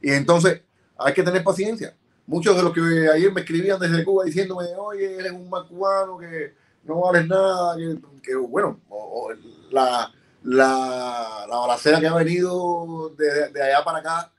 [0.02, 0.62] Y entonces
[0.98, 1.96] hay que tener paciencia.
[2.26, 6.18] Muchos de los que ayer me escribían desde Cuba diciéndome, oye, eres un mal cubano,
[6.18, 9.34] que no vales nada, que, que bueno, o, o,
[9.72, 10.12] la,
[10.44, 14.32] la, la balacera que ha venido de, de, allá para acá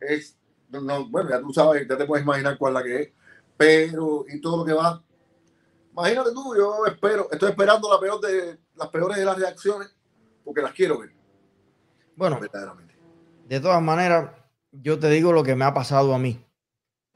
[0.00, 0.36] es,
[0.70, 3.08] no, bueno, ya tú sabes, ya te puedes imaginar cuál es la que es,
[3.56, 5.02] pero y todo lo que va.
[5.92, 9.94] Imagínate tú, yo espero, estoy esperando la peor de, las peores de las reacciones
[10.44, 11.12] porque las quiero ver.
[12.16, 12.40] Bueno,
[13.48, 14.30] de todas maneras,
[14.72, 16.44] yo te digo lo que me ha pasado a mí.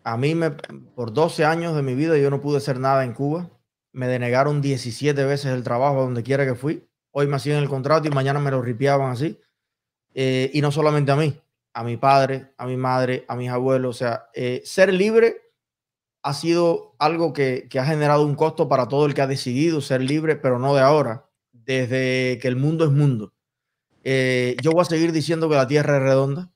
[0.05, 3.13] A mí, me, por 12 años de mi vida, yo no pude hacer nada en
[3.13, 3.51] Cuba.
[3.93, 6.89] Me denegaron 17 veces el trabajo donde quiera que fui.
[7.11, 9.41] Hoy me hacían el contrato y mañana me lo ripiaban así.
[10.15, 11.41] Eh, y no solamente a mí,
[11.75, 13.97] a mi padre, a mi madre, a mis abuelos.
[13.97, 15.53] O sea, eh, ser libre
[16.23, 19.81] ha sido algo que, que, ha generado un costo para todo el que ha decidido
[19.81, 21.29] ser libre, pero no de ahora,
[21.65, 23.33] desde que el mundo es mundo.
[24.05, 26.51] Eh, yo voy a seguir diciendo que la Tierra es redonda.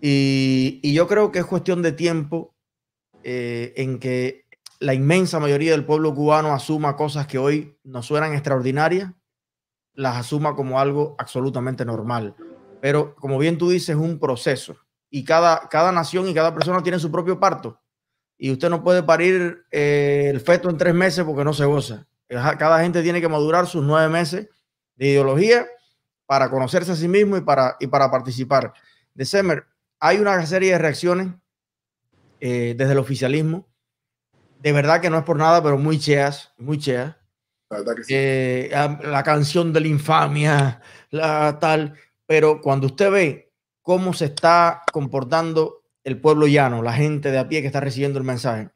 [0.00, 2.54] Y, yo creo que es cuestión de tiempo
[3.22, 4.44] eh, en que
[4.78, 9.12] la inmensa mayoría del pueblo cubano asuma cosas que hoy nos suenan extraordinarias,
[9.94, 12.36] las asuma como algo absolutamente normal.
[12.80, 14.76] Pero como bien tú dices, es un proceso.
[15.10, 17.80] Y cada, cada nación y cada persona tiene su propio parto.
[18.38, 22.06] Y usted no puede parir eh, el feto en tres meses porque no se goza.
[22.28, 24.48] Cada gente tiene que madurar sus nueve meses
[24.96, 25.66] de ideología
[26.26, 28.72] para conocerse a sí mismo y para, y para participar.
[29.14, 29.66] De Semer,
[30.00, 31.28] hay una serie de reacciones
[32.40, 33.68] eh, desde el oficialismo.
[34.58, 37.16] De verdad que no es por nada, pero muy cheas, muy cheas.
[37.70, 38.14] La, verdad que sí.
[38.14, 38.70] eh,
[39.04, 41.94] la canción de la infamia, la tal.
[42.26, 47.48] Pero cuando usted ve cómo se está comportando el pueblo llano, la gente de a
[47.48, 48.70] pie que está recibiendo el mensaje,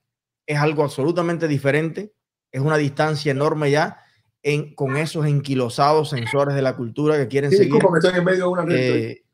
[0.47, 2.13] es algo absolutamente diferente.
[2.53, 3.99] Es una distancia enorme ya
[4.43, 7.81] en, con esos enquilosados sensores de la cultura que quieren Sí, seguir
[8.15, 8.77] en medio de una red.
[8.77, 9.25] eh,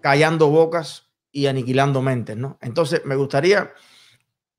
[0.00, 2.58] callando bocas y aniquilando mentes, ¿no?
[2.60, 3.72] Entonces, me gustaría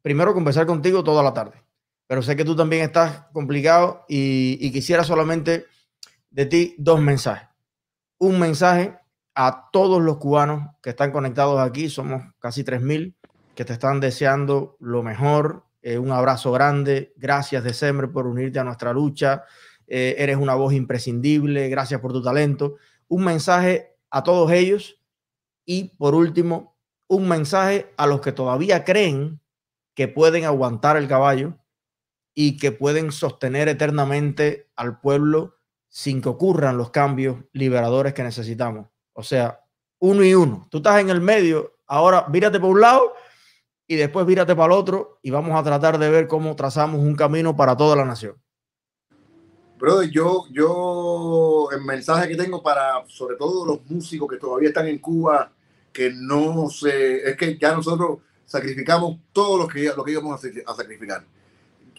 [0.02, 1.64] primero conversar contigo toda la tarde,
[2.08, 5.66] pero sé que tú también estás complicado y, y quisiera solamente
[6.30, 7.48] de ti dos mensajes.
[8.18, 8.98] Un mensaje
[9.36, 13.16] a todos los cubanos que están conectados aquí, somos casi 3.000,
[13.56, 15.63] que te están deseando lo mejor.
[15.84, 17.14] Eh, un abrazo grande.
[17.18, 19.44] Gracias, December, por unirte a nuestra lucha.
[19.86, 21.68] Eh, eres una voz imprescindible.
[21.68, 22.76] Gracias por tu talento.
[23.10, 24.98] Un mensaje a todos ellos.
[25.66, 29.42] Y por último, un mensaje a los que todavía creen
[29.94, 31.60] que pueden aguantar el caballo
[32.34, 35.58] y que pueden sostener eternamente al pueblo
[35.90, 38.88] sin que ocurran los cambios liberadores que necesitamos.
[39.12, 39.60] O sea,
[40.00, 40.68] uno y uno.
[40.72, 43.13] Tú estás en el medio, ahora vírate por un lado
[43.88, 47.16] y después vírate para el otro y vamos a tratar de ver cómo trazamos un
[47.16, 48.36] camino para toda la nación.
[49.78, 54.88] Brother, yo, yo, el mensaje que tengo para, sobre todo los músicos que todavía están
[54.88, 55.52] en Cuba,
[55.92, 60.76] que no sé, es que ya nosotros sacrificamos todo lo que, lo que íbamos a
[60.76, 61.26] sacrificar.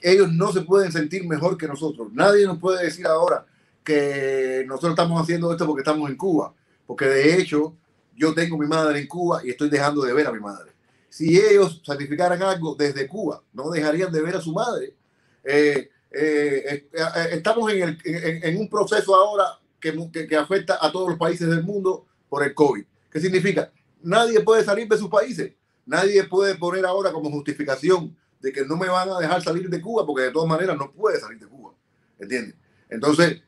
[0.01, 2.09] Ellos no se pueden sentir mejor que nosotros.
[2.13, 3.45] Nadie nos puede decir ahora
[3.83, 6.55] que nosotros estamos haciendo esto porque estamos en Cuba.
[6.87, 7.75] Porque de hecho,
[8.17, 10.74] yo tengo mi madre en Cuba y estoy dejando de ver a mi madre.
[11.15, 14.97] Si ellos sacrificaran algo desde Cuba, no dejarían de ver a su madre.
[15.45, 19.45] Eh, eh, eh, estamos en, un proceso ahora
[19.79, 19.95] que,
[20.37, 22.85] afecta a todos los países del mundo por el COVID.
[23.13, 23.71] ¿Qué significa?
[24.03, 25.53] Nadie puede salir de sus países.
[25.87, 29.81] Nadie puede poner ahora como justificación de que no me van a dejar salir de
[29.81, 31.75] Cuba porque de todas maneras no puede salir de Cuba.
[32.19, 32.57] ¿Entiendes?
[32.91, 33.41] Entonces,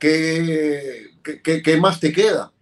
[0.00, 2.52] ¿qué, qué, qué más te queda?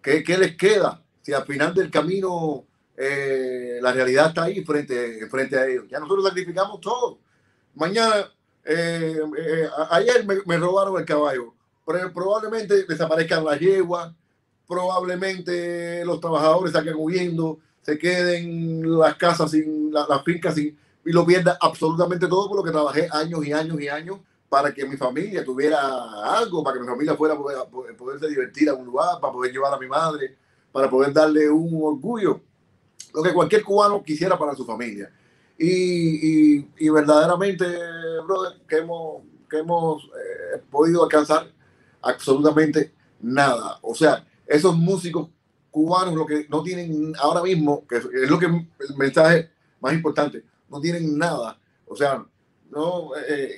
[0.00, 1.04] ¿Qué, ¿Qué, les queda?
[1.20, 2.64] Si al final del camino
[2.96, 5.84] eh, la realidad está ahí frente, frente a ellos.
[5.90, 7.18] Ya nosotros sacrificamos todo.
[7.74, 8.30] Mañana,
[8.64, 11.54] eh, eh, ayer me, me, robaron el caballo.
[11.86, 14.12] Pero probablemente desaparezcan las yeguas,
[14.66, 21.12] probablemente los trabajadores salgan huyendo, se queden las casas sin, las, las fincas sin, y
[21.12, 24.18] lo pierda absolutamente todo por lo que trabajé años y años y años
[24.48, 25.78] para que mi familia tuviera
[26.38, 29.74] algo, para que mi familia fuera poder, poderse divertir a un lugar, para poder llevar
[29.74, 30.36] a mi madre,
[30.70, 32.40] para poder darle un orgullo,
[33.14, 35.10] lo que cualquier cubano quisiera para su familia.
[35.56, 35.68] Y,
[36.58, 37.64] y, y verdaderamente,
[38.26, 41.46] brother, que hemos, que hemos eh, podido alcanzar
[42.02, 43.78] absolutamente nada.
[43.82, 45.28] O sea, esos músicos
[45.70, 49.50] cubanos lo que no tienen ahora mismo, que es lo que el mensaje
[49.80, 51.58] más importante, no tienen nada.
[51.86, 52.24] O sea,
[52.70, 53.10] ¿no?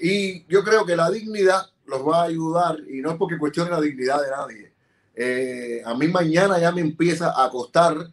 [0.03, 3.71] y yo creo que la dignidad los va a ayudar, y no es porque cuestione
[3.71, 5.83] la dignidad de nadie.
[5.85, 8.11] a mí mañana ya me empieza a costar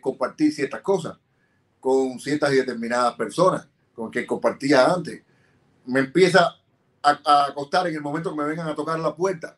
[0.00, 1.16] compartir ciertas cosas
[1.80, 5.22] con ciertas y determinadas personas con que compartía antes.
[5.86, 6.56] Me empieza
[7.02, 9.56] a, costar en el momento que me vengan a tocar la puerta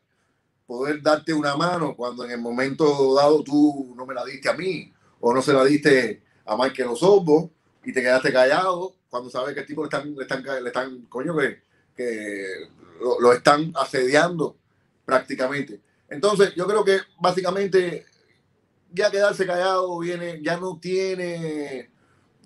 [0.66, 4.53] poder darte una mano cuando en el momento dado tú no me la diste a
[4.53, 7.51] mí o no se la diste a Michael Osorbo
[7.82, 11.07] y te quedaste callado cuando sabes que el tipo le están, le están, le están
[11.07, 11.62] coño, que,
[11.96, 12.68] que
[13.01, 14.57] lo, lo, están asediando
[15.07, 15.80] prácticamente.
[16.11, 18.05] Entonces, yo creo que básicamente
[18.93, 21.91] ya quedarse callado viene, ya no tiene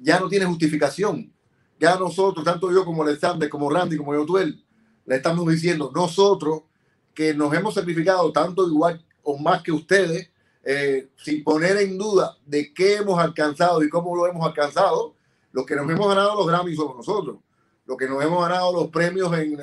[0.03, 1.33] ya no tiene justificación.
[1.79, 4.63] Ya nosotros, tanto yo como Alexander, como Randy, como Yotuel,
[5.07, 6.63] le estamos diciendo, nosotros
[7.15, 10.31] que nos hemos sacrificado tanto igual o más que ustedes,
[10.65, 15.15] eh, sin poner en duda de qué hemos alcanzado y cómo lo hemos alcanzado,
[15.53, 17.37] los que nos hemos ganado los Grammys somos nosotros.
[17.85, 19.59] Los que nos hemos ganado los premios en,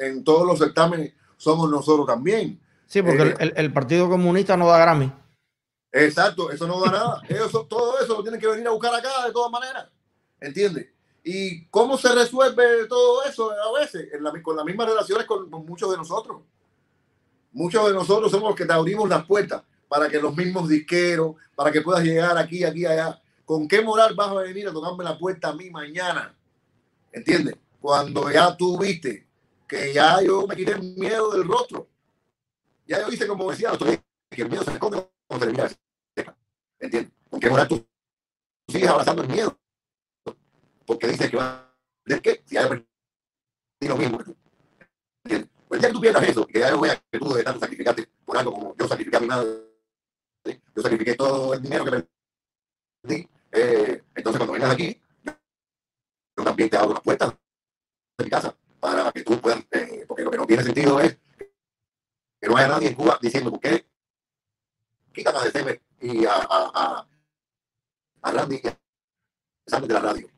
[0.00, 2.60] en, todos los certámenes somos nosotros también.
[2.86, 5.10] Sí, porque eh, el, el, Partido Comunista no da Grammy.
[5.92, 7.22] Exacto, eso no da nada.
[7.28, 9.88] Eso, todo eso lo tienen que venir a buscar acá de todas maneras.
[10.40, 10.88] ¿Entiendes?
[11.22, 14.08] ¿Y cómo se resuelve todo eso a veces?
[14.42, 16.42] con las mismas relaciones con, muchos de nosotros.
[17.52, 21.34] Muchos de nosotros somos los que te abrimos las puertas para que los mismos disqueros,
[21.54, 23.20] para que puedas llegar aquí, aquí, allá.
[23.44, 26.34] ¿Con qué moral vas a venir a tocarme la puerta a mí mañana?
[27.12, 27.56] ¿Entiendes?
[27.80, 29.26] Cuando ya tú viste
[29.66, 31.88] que ya yo me quité el miedo del rostro.
[32.86, 33.72] Ya yo hice como decía,
[34.30, 34.78] que el miedo se
[35.30, 37.12] ¿Entiendes?
[37.30, 37.86] ¿Con qué moral tú
[38.68, 39.58] sigues abrazando el miedo?
[40.86, 41.72] Porque dices que va
[42.04, 42.42] ¿de qué?
[42.44, 42.68] Si hay
[43.82, 44.18] lo mismo.
[45.24, 45.50] ¿Entiendes?
[45.68, 48.08] Pues ya que tú pierdas eso, que ya yo vea que tú de tanto sacrificarte
[48.24, 49.60] por algo como yo sacrifiqué a mi madre,
[50.74, 51.90] yo sacrifiqué todo el dinero que
[53.02, 57.32] perdí, eh, entonces cuando vengas aquí, yo también te abro las puertas
[58.18, 61.16] de mi casa para que tú puedas, eh, porque lo que no tiene sentido es
[62.40, 63.86] que no haya nadie en Cuba diciendo por qué
[65.12, 67.06] quítanos de y a, a,
[68.22, 70.28] a, Randy de la radio.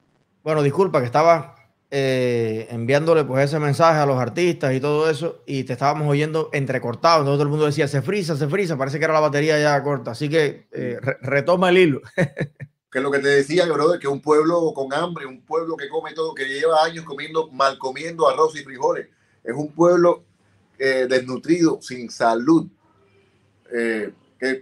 [0.43, 1.55] Bueno, disculpa que estaba
[1.91, 6.51] eh, enviándole pues ese mensaje a los artistas y todo eso y te estábamos oyendo
[6.53, 9.61] entrecortado, entonces todo el mundo decía se frisa, se frisa, parece que era la batería
[9.61, 12.01] ya corta, así que eh, retoma el hilo.
[12.93, 15.89] que es lo que te decía, brother, que un pueblo con hambre, un pueblo que
[15.89, 19.09] come todo, que lleva años comiendo, mal comiendo arroz y frijoles,
[19.43, 20.25] es un pueblo
[20.79, 22.67] eh, desnutrido, sin salud.
[23.73, 24.13] Eh,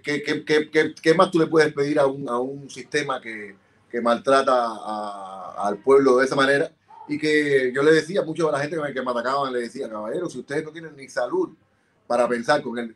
[0.02, 3.56] ¿Qué, más tú le puedes pedir a un, sistema que,
[4.02, 6.70] maltrata al pueblo de esa manera?
[7.08, 10.28] Y que yo le decía, mucho a la gente que me, atacaban, le decía, caballero,
[10.28, 11.50] si ustedes no tienen ni salud
[12.06, 12.94] para pensar con el,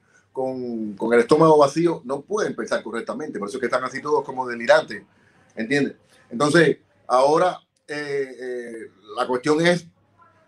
[1.19, 3.39] estómago vacío, no pueden pensar correctamente.
[3.39, 5.03] Por eso es que están así todos como delirantes,
[5.57, 5.95] ¿entiendes?
[6.29, 6.77] Entonces,
[7.07, 9.87] ahora eh, eh, la cuestión es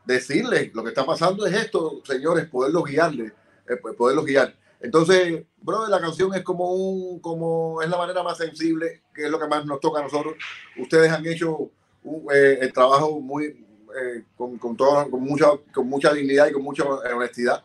[0.04, 3.32] decirles lo que está pasando es esto, señores, poderlos guiarles,
[3.68, 4.54] eh, poderlos guiar.
[4.86, 9.30] Entonces, brother, la canción es como un, como es la manera más sensible, que es
[9.32, 10.36] lo que más nos toca a nosotros.
[10.78, 11.72] Ustedes han hecho
[12.04, 16.52] un, eh, el trabajo muy, eh, con, con, todo, con, mucha, con mucha dignidad y
[16.52, 17.64] con mucha honestidad.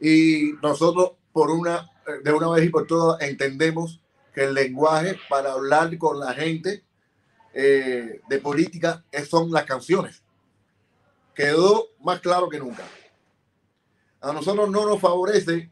[0.00, 4.00] Y nosotros, por una, eh, de una vez y por todas, entendemos
[4.32, 6.84] que el lenguaje para hablar con la gente
[7.52, 10.22] de política son las canciones.
[11.34, 12.84] Quedó más claro que nunca.
[14.20, 15.68] A nosotros no nos favorece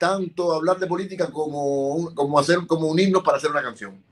[0.00, 4.02] tanto hablar de política como, como hacer como un himno para hacer una canción.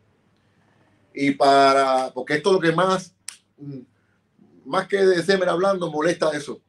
[1.15, 3.15] Y para, porque esto es lo que más,
[4.67, 6.61] más que de Semer hablando, molesta eso.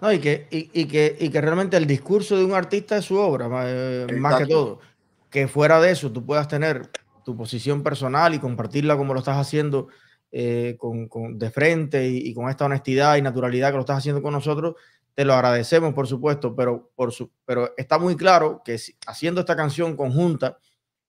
[0.00, 3.18] No, y que, y, que, y que realmente el discurso de un artista es su
[3.18, 4.80] obra, eh, más que todo.
[5.28, 6.90] Que fuera de eso tú puedas tener
[7.26, 9.88] tu posición personal y compartirla como lo estás haciendo
[10.32, 13.98] eh, con, con, de frente y, y, con esta honestidad y naturalidad que lo estás
[13.98, 14.76] haciendo con nosotros,
[15.16, 19.56] te lo agradecemos, por supuesto, pero, por su, pero está muy claro que haciendo esta
[19.56, 20.58] canción conjunta,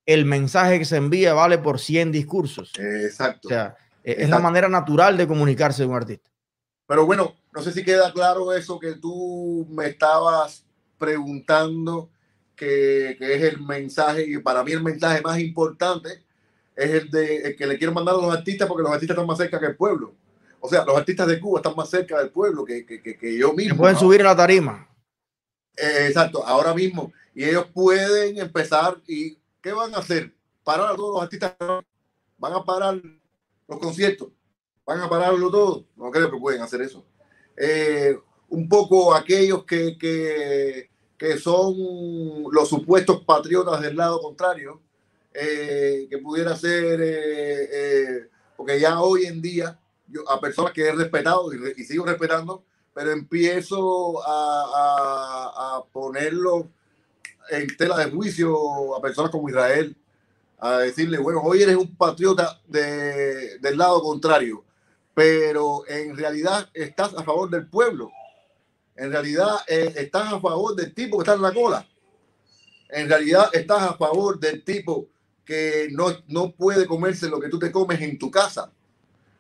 [0.06, 2.72] el mensaje que se envía vale por 100 discursos.
[2.80, 3.50] Exacto.
[3.50, 6.32] O sea, e, es la manera natural de comunicarse de un artista.
[6.88, 10.66] Pero bueno, no sé si queda claro eso que tú me estabas
[10.98, 12.10] preguntando,
[12.56, 16.24] que, que es el mensaje, y para mí el mensaje más importante
[16.78, 19.28] es el de el que le quiero mandar a los artistas, porque los artistas están
[19.28, 20.16] más cerca que el pueblo.
[20.60, 23.54] O sea, los artistas de Cuba están más cerca del pueblo que, que, que, yo
[23.54, 23.78] mismo.
[23.78, 24.88] pueden subir a la tarima.
[25.76, 27.14] Eh, exacto, ahora mismo.
[27.36, 28.98] Y ellos pueden empezar.
[29.08, 30.34] ¿Y qué van a hacer?
[30.64, 31.56] Parar a todos los artistas.
[32.38, 33.00] Van a parar
[33.68, 34.30] los conciertos.
[34.86, 35.86] Van a pararlo todo.
[35.96, 37.06] No creo que pueden hacer eso.
[37.56, 38.18] Eh,
[38.50, 41.76] un poco aquellos que, que, que, son
[42.52, 44.82] los supuestos patriotas del lado contrario,
[45.34, 49.80] eh, que pudiera ser, porque ya hoy en día
[50.28, 56.68] a personas que he respetado y, sigo respetando, pero empiezo a, a, ponerlo
[57.50, 59.96] en tela de juicio a personas como Israel,
[60.60, 64.64] a decirle, bueno, hoy eres un patriota de, del lado contrario,
[65.14, 68.12] pero en realidad estás a favor del pueblo.
[68.96, 71.88] En realidad eh, estás a favor del tipo que está en la cola.
[72.90, 75.08] En realidad estás a favor del tipo
[75.46, 78.72] que no, no puede comerse lo que tú te comes en tu casa.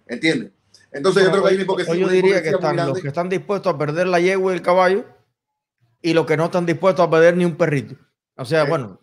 [0.07, 0.51] ¿Entiendes?
[0.97, 1.95] Entonces yo creo que hay hipocresía.
[1.95, 5.05] Yo diría que están los que están dispuestos a perder la yegua y el caballo
[6.01, 7.95] y los que no están dispuestos a perder ni un perrito.
[8.35, 8.99] O sea, eh, bueno,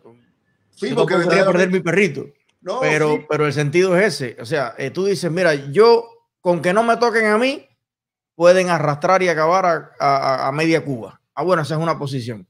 [0.70, 2.26] sí, yo porque no podría perder mi perrito.
[2.80, 4.36] pero, pero el sentido es ese.
[4.40, 6.08] O sea, eh, tú dices, mira, yo
[6.40, 7.66] con que no me toquen a mí,
[8.34, 11.20] pueden arrastrar y acabar a, a media Cuba.
[11.34, 12.46] Ah, bueno, esa es una posición.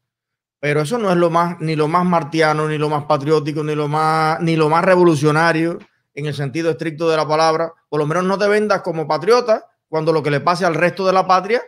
[0.60, 3.74] Pero eso no es lo más, ni lo más martiano, ni lo más patriótico, ni
[3.74, 5.78] lo más, ni lo más revolucionario
[6.14, 7.72] en el sentido estricto de la palabra.
[7.88, 11.06] Por lo menos no te vendas como patriota cuando lo que le pase al resto
[11.06, 11.62] de la patria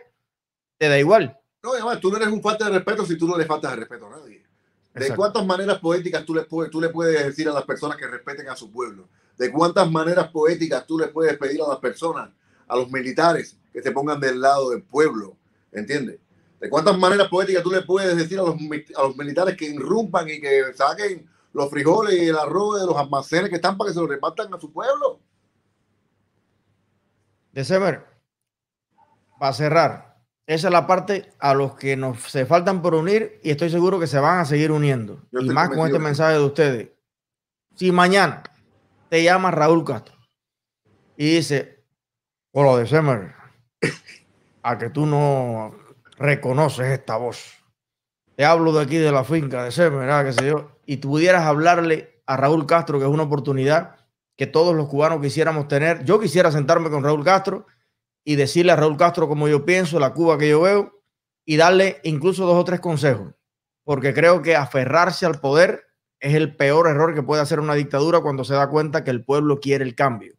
[0.77, 1.39] te da igual.
[1.63, 3.77] No, además, tú no eres un falta de respeto si tú no le faltas de
[3.77, 4.45] respeto a nadie.
[4.93, 8.07] ¿De cuántas maneras poéticas tú le, puedes, tú le puedes decir a las personas que
[8.07, 9.07] respeten a su pueblo?
[9.37, 12.29] ¿De cuántas maneras poéticas tú le puedes pedir a las personas,
[12.67, 15.37] a los militares, que se pongan del lado del pueblo?
[15.71, 16.19] ¿Entiendes?
[16.59, 18.55] ¿De cuántas maneras poéticas tú le puedes decir a los,
[18.95, 22.95] a los militares que irrumpan y que saquen los frijoles y el arroz de los
[22.95, 25.19] almacenes que están para que se los repartan a su pueblo?
[27.51, 28.05] December,
[29.39, 33.51] para cerrar, esa es la parte a los que nos se faltan por unir y
[33.51, 35.21] estoy seguro que se van a seguir uniendo.
[35.31, 36.89] y más con este mensaje de ustedes.
[37.75, 38.43] Si mañana
[39.09, 40.15] te llama Raúl Castro
[41.17, 41.83] y dice,
[42.51, 43.33] hola December,
[44.63, 45.75] a que tú no
[46.17, 47.55] reconoces esta voz.
[48.35, 50.25] Te hablo de aquí de la finca de ser, ¿verdad?
[50.25, 50.76] Que sé yo.
[50.87, 53.97] Y tú pudieras hablarle a Raúl Castro, que es una oportunidad
[54.35, 56.03] que todos los cubanos quisiéramos tener.
[56.05, 57.67] Yo quisiera sentarme con Raúl Castro
[58.23, 61.03] y decirle a Raúl Castro como yo pienso, la Cuba que yo veo,
[61.43, 63.33] y darle incluso dos o tres consejos.
[63.83, 65.87] Porque creo que aferrarse al poder
[66.19, 69.23] es el peor error que puede hacer una dictadura cuando se da cuenta que el
[69.23, 70.35] pueblo quiere el cambio.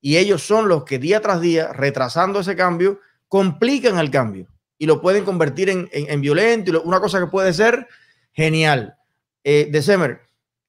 [0.00, 4.86] Y ellos son los que día tras día, retrasando ese cambio, complican el cambio y
[4.86, 7.88] lo pueden convertir en, en, violento, una cosa que puede ser
[8.32, 8.97] genial.
[9.50, 10.20] Eh, December,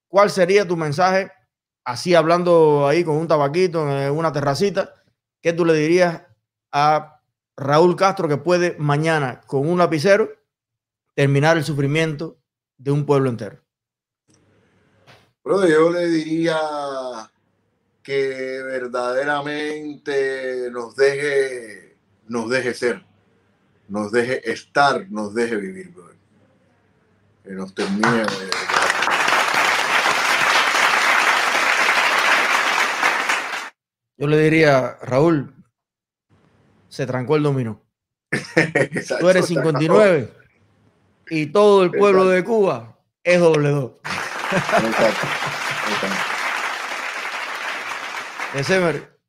[0.07, 1.29] ¿cuál sería tu mensaje?
[1.83, 4.93] Así hablando ahí con un tabaquito en una terracita,
[5.41, 6.21] ¿qué tú le dirías
[6.71, 7.21] a
[7.57, 10.29] Raúl Castro que puede mañana con un lapicero
[11.13, 12.39] terminar el sufrimiento
[12.77, 13.59] de un pueblo entero?
[15.43, 16.57] Brother, yo le diría
[18.01, 21.97] que verdaderamente nos deje,
[22.29, 23.09] nos deje ser
[23.89, 25.91] nos deje estar, nos deje vivir,
[27.49, 28.27] Que nos termine.
[34.17, 35.55] Yo le diría, Raúl,
[36.89, 37.81] se trancó el dominó.
[39.19, 40.31] Tú eres 59
[41.31, 43.93] y todo el pueblo de Cuba es doble dos.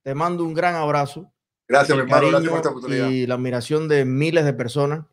[0.03, 1.33] te mando un gran abrazo.
[1.67, 2.29] Gracias, mi hermano.
[2.29, 3.09] Gracias por esta oportunidad.
[3.09, 5.07] Y la admiración de miles de personas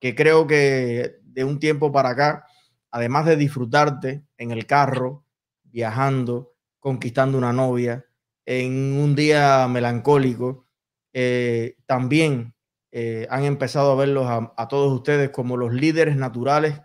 [0.00, 2.46] que creo que de un tiempo para acá,
[2.94, 5.24] además de disfrutarte en el carro,
[5.64, 8.06] viajando, conquistando una novia,
[8.46, 10.68] en un día melancólico,
[11.12, 12.54] eh, también
[12.92, 16.82] eh, han empezado a verlos a, a todos ustedes como los líderes naturales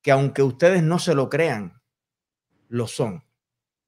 [0.00, 1.82] que aunque ustedes no se lo crean,
[2.68, 3.22] lo son.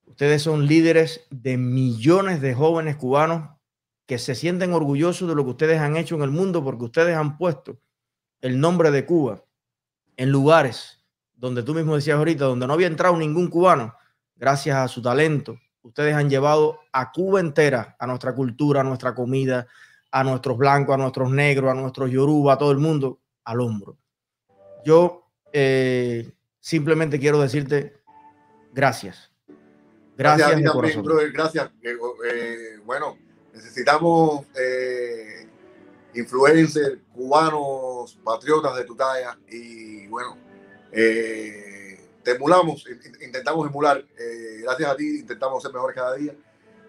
[0.05, 3.57] Ustedes son líderes de millones de jóvenes cubanos
[4.05, 7.17] que se sienten orgullosos de lo que ustedes han hecho en el mundo porque ustedes
[7.17, 7.81] han puesto
[8.43, 9.47] el nombre de Cuba
[10.19, 11.04] en lugares
[11.45, 13.95] donde tú mismo decías ahorita, donde no había entrado ningún cubano,
[14.35, 19.15] gracias a su talento, ustedes han llevado a Cuba entera, a nuestra cultura, a nuestra
[19.15, 19.67] comida,
[20.11, 23.99] a nuestros blancos, a nuestros negros, a nuestros yoruba, a todo el mundo al hombro.
[24.87, 28.01] Yo eh, simplemente quiero decirte
[28.73, 29.31] gracias.
[30.17, 31.71] Gracias, gracias, gracias.
[31.83, 33.19] Eh, eh, bueno,
[33.53, 34.47] Necesitamos
[36.15, 40.39] influencers cubanos, patriotas de tu talla y bueno,
[40.95, 42.85] eh, te emulamos,
[43.21, 44.05] intentamos emular.
[44.19, 46.35] Eh, gracias a ti intentamos ser mejores cada día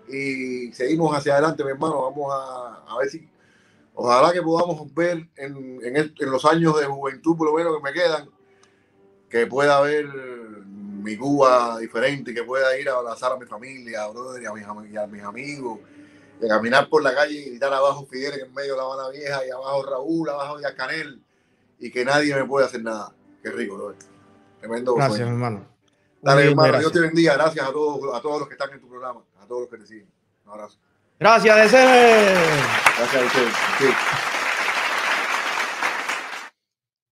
[0.08, 2.02] y seguimos hacia adelante, mi hermano.
[2.02, 3.28] Vamos a, ver si,
[3.94, 7.94] ojalá que podamos ver en, en, los años de juventud, por lo menos que me
[7.94, 8.30] quedan,
[9.30, 14.42] que pueda haber mi Cuba diferente, que pueda ir a abrazar a mi familia, brother,
[14.42, 15.80] y a mis amigos
[16.40, 19.46] de caminar por la calle y gritar abajo Fidel en medio de la Habana Vieja
[19.46, 21.22] y abajo Raúl, abajo de Canel
[21.80, 23.14] y que nadie me puede hacer nada.
[23.46, 23.94] Qué rico, ¿no?
[24.60, 24.96] Tremendo.
[24.96, 25.68] Gracias, hermano.
[26.20, 27.36] Dale, hermano, Dios te bendiga.
[27.36, 29.78] Gracias a todos, a todos los que están en tu programa, a todos los que
[29.78, 30.12] te siguen.
[30.46, 30.80] Un abrazo.
[31.20, 31.78] Gracias, DC.
[32.98, 33.48] Gracias a usted.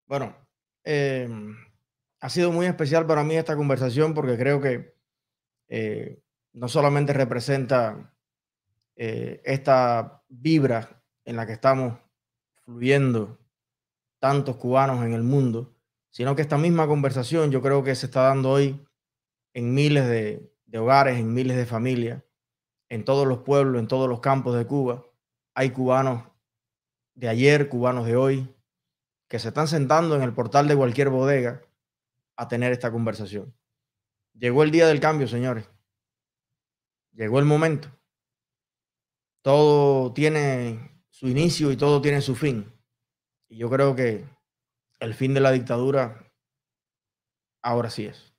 [0.07, 0.35] Bueno,
[0.83, 1.29] eh,
[2.19, 4.95] ha sido muy especial para mí esta conversación porque creo que
[5.67, 6.19] eh,
[6.53, 8.11] no solamente representa
[8.95, 11.99] eh, esta vibra en la que estamos
[12.65, 13.37] fluyendo
[14.17, 15.72] tantos cubanos en el mundo,
[16.13, 18.79] sino que esta misma conversación yo creo que se está dando hoy
[19.55, 22.23] en miles de, hogares, en miles de familias,
[22.87, 25.03] en todos los pueblos, en todos los campos de Cuba.
[25.55, 26.23] Hay cubanos
[27.15, 28.55] de ayer, cubanos de hoy,
[29.27, 31.63] que se están sentando en el portal de cualquier bodega
[32.35, 33.55] a tener esta conversación.
[34.33, 35.67] Llegó el día del cambio, señores.
[37.13, 37.89] Llegó el momento.
[39.41, 42.71] Todo tiene su inicio y todo tiene su fin.
[43.49, 44.25] Y yo creo que
[45.03, 46.31] el fin de la dictadura
[47.61, 48.32] ahora sí es.